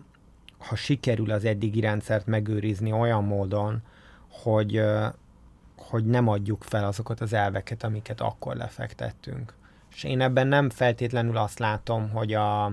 ha 0.59 0.77
sikerül 0.77 1.31
az 1.31 1.45
eddigi 1.45 1.81
rendszert 1.81 2.27
megőrizni 2.27 2.93
olyan 2.93 3.25
módon, 3.25 3.83
hogy, 4.29 4.83
hogy 5.77 6.05
nem 6.05 6.29
adjuk 6.29 6.63
fel 6.63 6.85
azokat 6.85 7.21
az 7.21 7.33
elveket, 7.33 7.83
amiket 7.83 8.21
akkor 8.21 8.57
lefektettünk. 8.57 9.55
És 9.95 10.05
én 10.05 10.21
ebben 10.21 10.47
nem 10.47 10.71
feltétlenül 10.71 11.37
azt 11.37 11.59
látom, 11.59 12.11
hogy 12.11 12.35
a, 12.35 12.73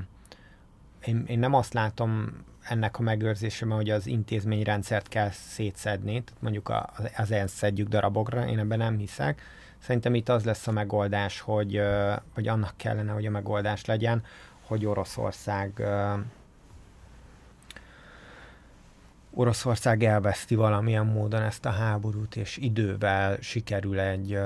én, 1.05 1.23
én 1.27 1.39
nem 1.39 1.53
azt 1.53 1.73
látom 1.73 2.43
ennek 2.69 2.99
a 2.99 3.01
megőrzésében, 3.01 3.75
hogy 3.75 3.89
az 3.89 4.07
intézményrendszert 4.07 5.07
kell 5.07 5.29
szétszedni, 5.29 6.23
tehát 6.23 6.41
mondjuk 6.41 6.73
az 7.17 7.31
ENSZ 7.31 7.53
szedjük 7.53 7.87
darabokra, 7.87 8.47
én 8.47 8.59
ebben 8.59 8.77
nem 8.77 8.97
hiszek. 8.97 9.41
Szerintem 9.85 10.15
itt 10.15 10.29
az 10.29 10.43
lesz 10.43 10.67
a 10.67 10.71
megoldás, 10.71 11.39
hogy, 11.39 11.81
vagy 12.33 12.47
annak 12.47 12.73
kellene, 12.77 13.11
hogy 13.11 13.25
a 13.25 13.29
megoldás 13.29 13.85
legyen, 13.85 14.23
hogy 14.61 14.85
Oroszország 14.85 15.83
Oroszország 19.33 20.03
elveszti 20.03 20.55
valamilyen 20.55 21.05
módon 21.05 21.41
ezt 21.41 21.65
a 21.65 21.69
háborút, 21.69 22.35
és 22.35 22.57
idővel 22.57 23.37
sikerül 23.41 23.99
egy 23.99 24.39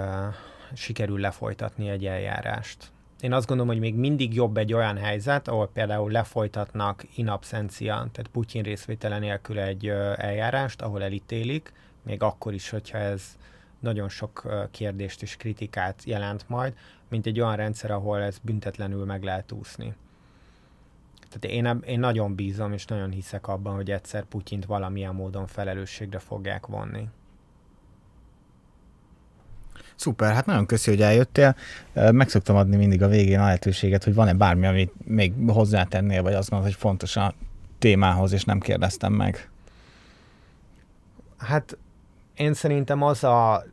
sikerül 0.74 1.20
lefolytatni 1.20 1.90
egy 1.90 2.06
eljárást. 2.06 2.92
Én 3.20 3.34
azt 3.34 3.48
gondolom, 3.48 3.72
hogy 3.72 3.82
még 3.82 3.96
mindig 3.96 4.34
jobb 4.34 4.58
egy 4.58 4.74
olyan 4.74 4.98
helyzet, 4.98 5.48
ahol 5.48 5.70
például 5.74 6.12
lefolytatnak 6.12 7.04
in 7.16 7.28
absentia, 7.28 7.94
tehát 7.94 8.32
Putyin 8.32 8.64
részvétele 8.64 9.20
nélkül 9.20 9.60
egy 9.60 9.88
eljárást, 10.16 10.82
ahol 10.82 11.04
elítélik, 11.04 11.74
még 12.04 12.24
akkor 12.24 12.54
is, 12.54 12.70
hogyha 12.70 12.98
ez 12.98 13.38
nagyon 13.80 14.10
sok 14.10 14.68
kérdést 14.72 15.22
és 15.22 15.36
kritikát 15.36 16.02
jelent 16.06 16.44
majd, 16.48 16.74
mint 17.10 17.26
egy 17.26 17.40
olyan 17.40 17.56
rendszer, 17.56 17.92
ahol 17.92 18.22
ez 18.22 18.38
büntetlenül 18.42 19.06
meg 19.06 19.24
lehet 19.24 19.52
úszni. 19.52 19.94
Tehát 21.30 21.58
én, 21.58 21.84
én 21.86 22.00
nagyon 22.00 22.36
bízom, 22.36 22.74
és 22.74 22.86
nagyon 22.86 23.12
hiszek 23.12 23.48
abban, 23.48 23.76
hogy 23.76 23.92
egyszer 23.92 24.24
Putyint 24.24 24.66
valamilyen 24.66 25.16
módon 25.16 25.48
felelősségre 25.48 26.20
fogják 26.20 26.66
vonni. 26.66 27.08
Szuper, 29.96 30.34
hát 30.34 30.46
nagyon 30.46 30.66
köszi, 30.66 30.90
hogy 30.90 31.02
eljöttél. 31.02 31.56
Meg 31.94 32.30
szoktam 32.30 32.56
adni 32.56 32.76
mindig 32.76 33.02
a 33.04 33.08
végén 33.08 33.40
a 33.40 33.44
lehetőséget, 33.44 34.04
hogy 34.04 34.14
van-e 34.14 34.34
bármi, 34.34 34.66
amit 34.66 34.92
még 35.06 35.34
hozzátennél, 35.48 36.22
vagy 36.22 36.34
azt 36.34 36.50
gondolod, 36.50 36.74
hogy 36.74 36.82
fontos 36.82 37.16
a 37.16 37.34
témához, 37.80 38.32
és 38.32 38.44
nem 38.44 38.60
kérdeztem 38.60 39.14
meg. 39.14 39.50
Hát 41.38 41.78
én 42.40 42.54
szerintem 42.54 43.02
az 43.02 43.24
a 43.24 43.64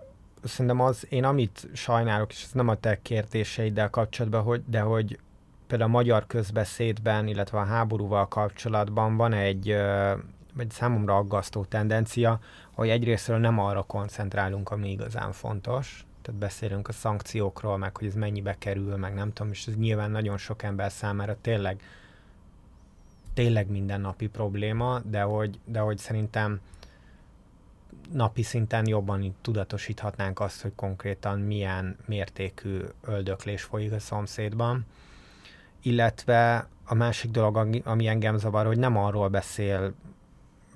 szerintem 0.45 0.81
az, 0.81 1.07
én 1.09 1.25
amit 1.25 1.69
sajnálok, 1.73 2.33
és 2.33 2.43
ez 2.43 2.53
nem 2.53 2.69
a 2.69 2.75
te 2.75 3.03
kérdéseiddel 3.03 3.91
kapcsolatban, 3.91 4.43
hogy, 4.43 4.62
de 4.67 4.81
hogy 4.81 5.19
például 5.67 5.91
a 5.91 5.93
magyar 5.93 6.27
közbeszédben, 6.27 7.27
illetve 7.27 7.59
a 7.59 7.64
háborúval 7.64 8.29
kapcsolatban 8.29 9.17
van 9.17 9.33
egy, 9.33 9.71
egy 10.59 10.71
számomra 10.71 11.17
aggasztó 11.17 11.64
tendencia, 11.64 12.39
hogy 12.73 12.89
egyrésztről 12.89 13.39
nem 13.39 13.59
arra 13.59 13.83
koncentrálunk, 13.83 14.71
ami 14.71 14.91
igazán 14.91 15.33
fontos, 15.33 16.07
tehát 16.23 16.41
beszélünk 16.41 16.89
a 16.89 16.93
szankciókról, 16.93 17.77
meg 17.77 17.97
hogy 17.97 18.07
ez 18.07 18.14
mennyibe 18.14 18.57
kerül, 18.59 18.97
meg 18.97 19.14
nem 19.14 19.33
tudom, 19.33 19.53
és 19.53 19.67
ez 19.67 19.77
nyilván 19.77 20.11
nagyon 20.11 20.39
sok 20.39 20.62
ember 20.62 20.93
számára 20.93 21.37
tényleg 21.41 21.81
tényleg 23.35 23.71
mindennapi 23.71 24.27
probléma, 24.27 25.01
de 25.05 25.23
hogy, 25.23 25.59
de 25.64 25.79
hogy 25.79 25.99
szerintem 25.99 26.61
napi 28.13 28.43
szinten 28.43 28.87
jobban 28.87 29.35
tudatosíthatnánk 29.43 30.41
azt, 30.41 30.63
hogy 30.63 30.73
konkrétan 30.75 31.41
milyen 31.41 31.97
mértékű 32.07 32.81
öldöklés 33.05 33.63
folyik 33.63 33.93
a 33.93 33.99
szomszédban. 33.99 34.87
Illetve 35.83 36.69
a 36.85 36.95
másik 36.95 37.31
dolog, 37.31 37.81
ami 37.85 38.07
engem 38.07 38.37
zavar, 38.37 38.67
hogy 38.67 38.79
nem 38.79 38.97
arról 38.97 39.29
beszél 39.29 39.95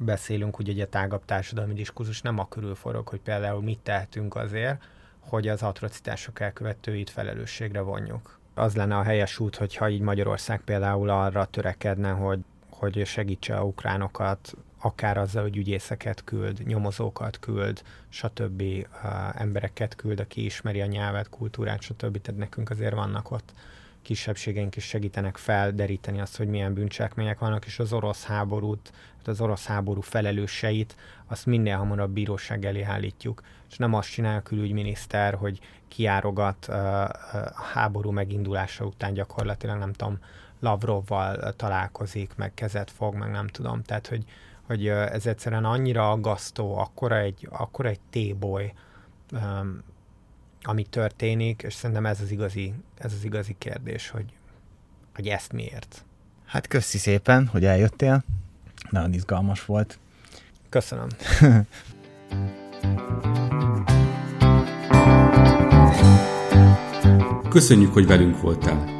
beszélünk, 0.04 0.56
hogy 0.56 0.80
a 0.80 0.88
tágabb 0.88 1.24
társadalmi 1.24 1.74
diskurzus 1.74 2.22
nem 2.22 2.38
a 2.38 2.48
körül 2.48 2.74
forog, 2.74 3.08
hogy 3.08 3.20
például 3.20 3.62
mit 3.62 3.78
tehetünk 3.78 4.36
azért, 4.36 4.82
hogy 5.18 5.48
az 5.48 5.62
atrocitások 5.62 6.40
elkövetőit 6.40 7.10
felelősségre 7.10 7.80
vonjuk. 7.80 8.38
Az 8.54 8.76
lenne 8.76 8.96
a 8.96 9.02
helyes 9.02 9.38
út, 9.38 9.56
hogyha 9.56 9.88
így 9.88 10.00
Magyarország 10.00 10.60
például 10.60 11.08
arra 11.08 11.44
törekedne, 11.44 12.10
hogy, 12.10 12.38
hogy 12.70 13.06
segítse 13.06 13.56
a 13.56 13.64
ukránokat, 13.64 14.54
akár 14.80 15.18
azzal, 15.18 15.42
hogy 15.42 15.56
ügyészeket 15.56 16.24
küld, 16.24 16.66
nyomozókat 16.66 17.38
küld, 17.38 17.82
stb. 18.08 18.62
embereket 19.34 19.96
küld, 19.96 20.20
aki 20.20 20.44
ismeri 20.44 20.80
a 20.80 20.86
nyelvet, 20.86 21.28
kultúrát, 21.28 21.80
stb. 21.80 22.20
Tehát 22.20 22.40
nekünk 22.40 22.70
azért 22.70 22.94
vannak 22.94 23.30
ott 23.30 23.52
kisebbségeink 24.02 24.76
is 24.76 24.84
segítenek 24.84 25.36
felderíteni 25.36 26.20
azt, 26.20 26.36
hogy 26.36 26.48
milyen 26.48 26.74
bűncselekmények 26.74 27.38
vannak, 27.38 27.66
és 27.66 27.78
az 27.78 27.92
orosz 27.92 28.24
háborút, 28.24 28.92
az 29.24 29.40
orosz 29.40 29.64
háború 29.66 30.00
felelőseit, 30.00 30.96
azt 31.26 31.46
minél 31.46 31.76
hamarabb 31.76 32.10
bíróság 32.10 32.64
elé 32.64 32.82
állítjuk. 32.82 33.42
És 33.70 33.76
nem 33.76 33.94
azt 33.94 34.10
csinál 34.10 34.38
a 34.38 34.42
külügyminiszter, 34.42 35.34
hogy 35.34 35.60
kiárogat 35.88 36.64
a 36.64 37.62
háború 37.72 38.10
megindulása 38.10 38.84
után 38.84 39.12
gyakorlatilag, 39.12 39.78
nem 39.78 39.92
tudom, 39.92 40.18
Lavrovval 40.60 41.52
találkozik, 41.56 42.32
meg 42.36 42.54
kezet 42.54 42.90
fog, 42.90 43.14
meg 43.14 43.30
nem 43.30 43.46
tudom. 43.46 43.82
Tehát, 43.82 44.06
hogy, 44.06 44.24
hogy 44.70 44.88
ez 44.88 45.26
egyszerűen 45.26 45.64
annyira 45.64 46.10
aggasztó, 46.10 46.78
akkora 46.78 47.18
egy, 47.18 47.48
akkora 47.50 47.88
egy 47.88 48.00
téboly, 48.10 48.72
ami 50.62 50.82
történik, 50.82 51.62
és 51.62 51.74
szerintem 51.74 52.06
ez 52.06 52.20
az 52.20 52.30
igazi, 52.30 52.74
ez 52.98 53.12
az 53.12 53.24
igazi 53.24 53.54
kérdés, 53.58 54.08
hogy, 54.08 54.24
hogy 55.14 55.26
ezt 55.28 55.52
miért. 55.52 56.04
Hát 56.44 56.66
köszi 56.66 56.98
szépen, 56.98 57.46
hogy 57.46 57.64
eljöttél. 57.64 58.24
Nagyon 58.90 59.12
izgalmas 59.12 59.64
volt. 59.64 59.98
Köszönöm. 60.68 61.08
Köszönjük, 67.48 67.92
hogy 67.92 68.06
velünk 68.06 68.40
voltál. 68.40 68.99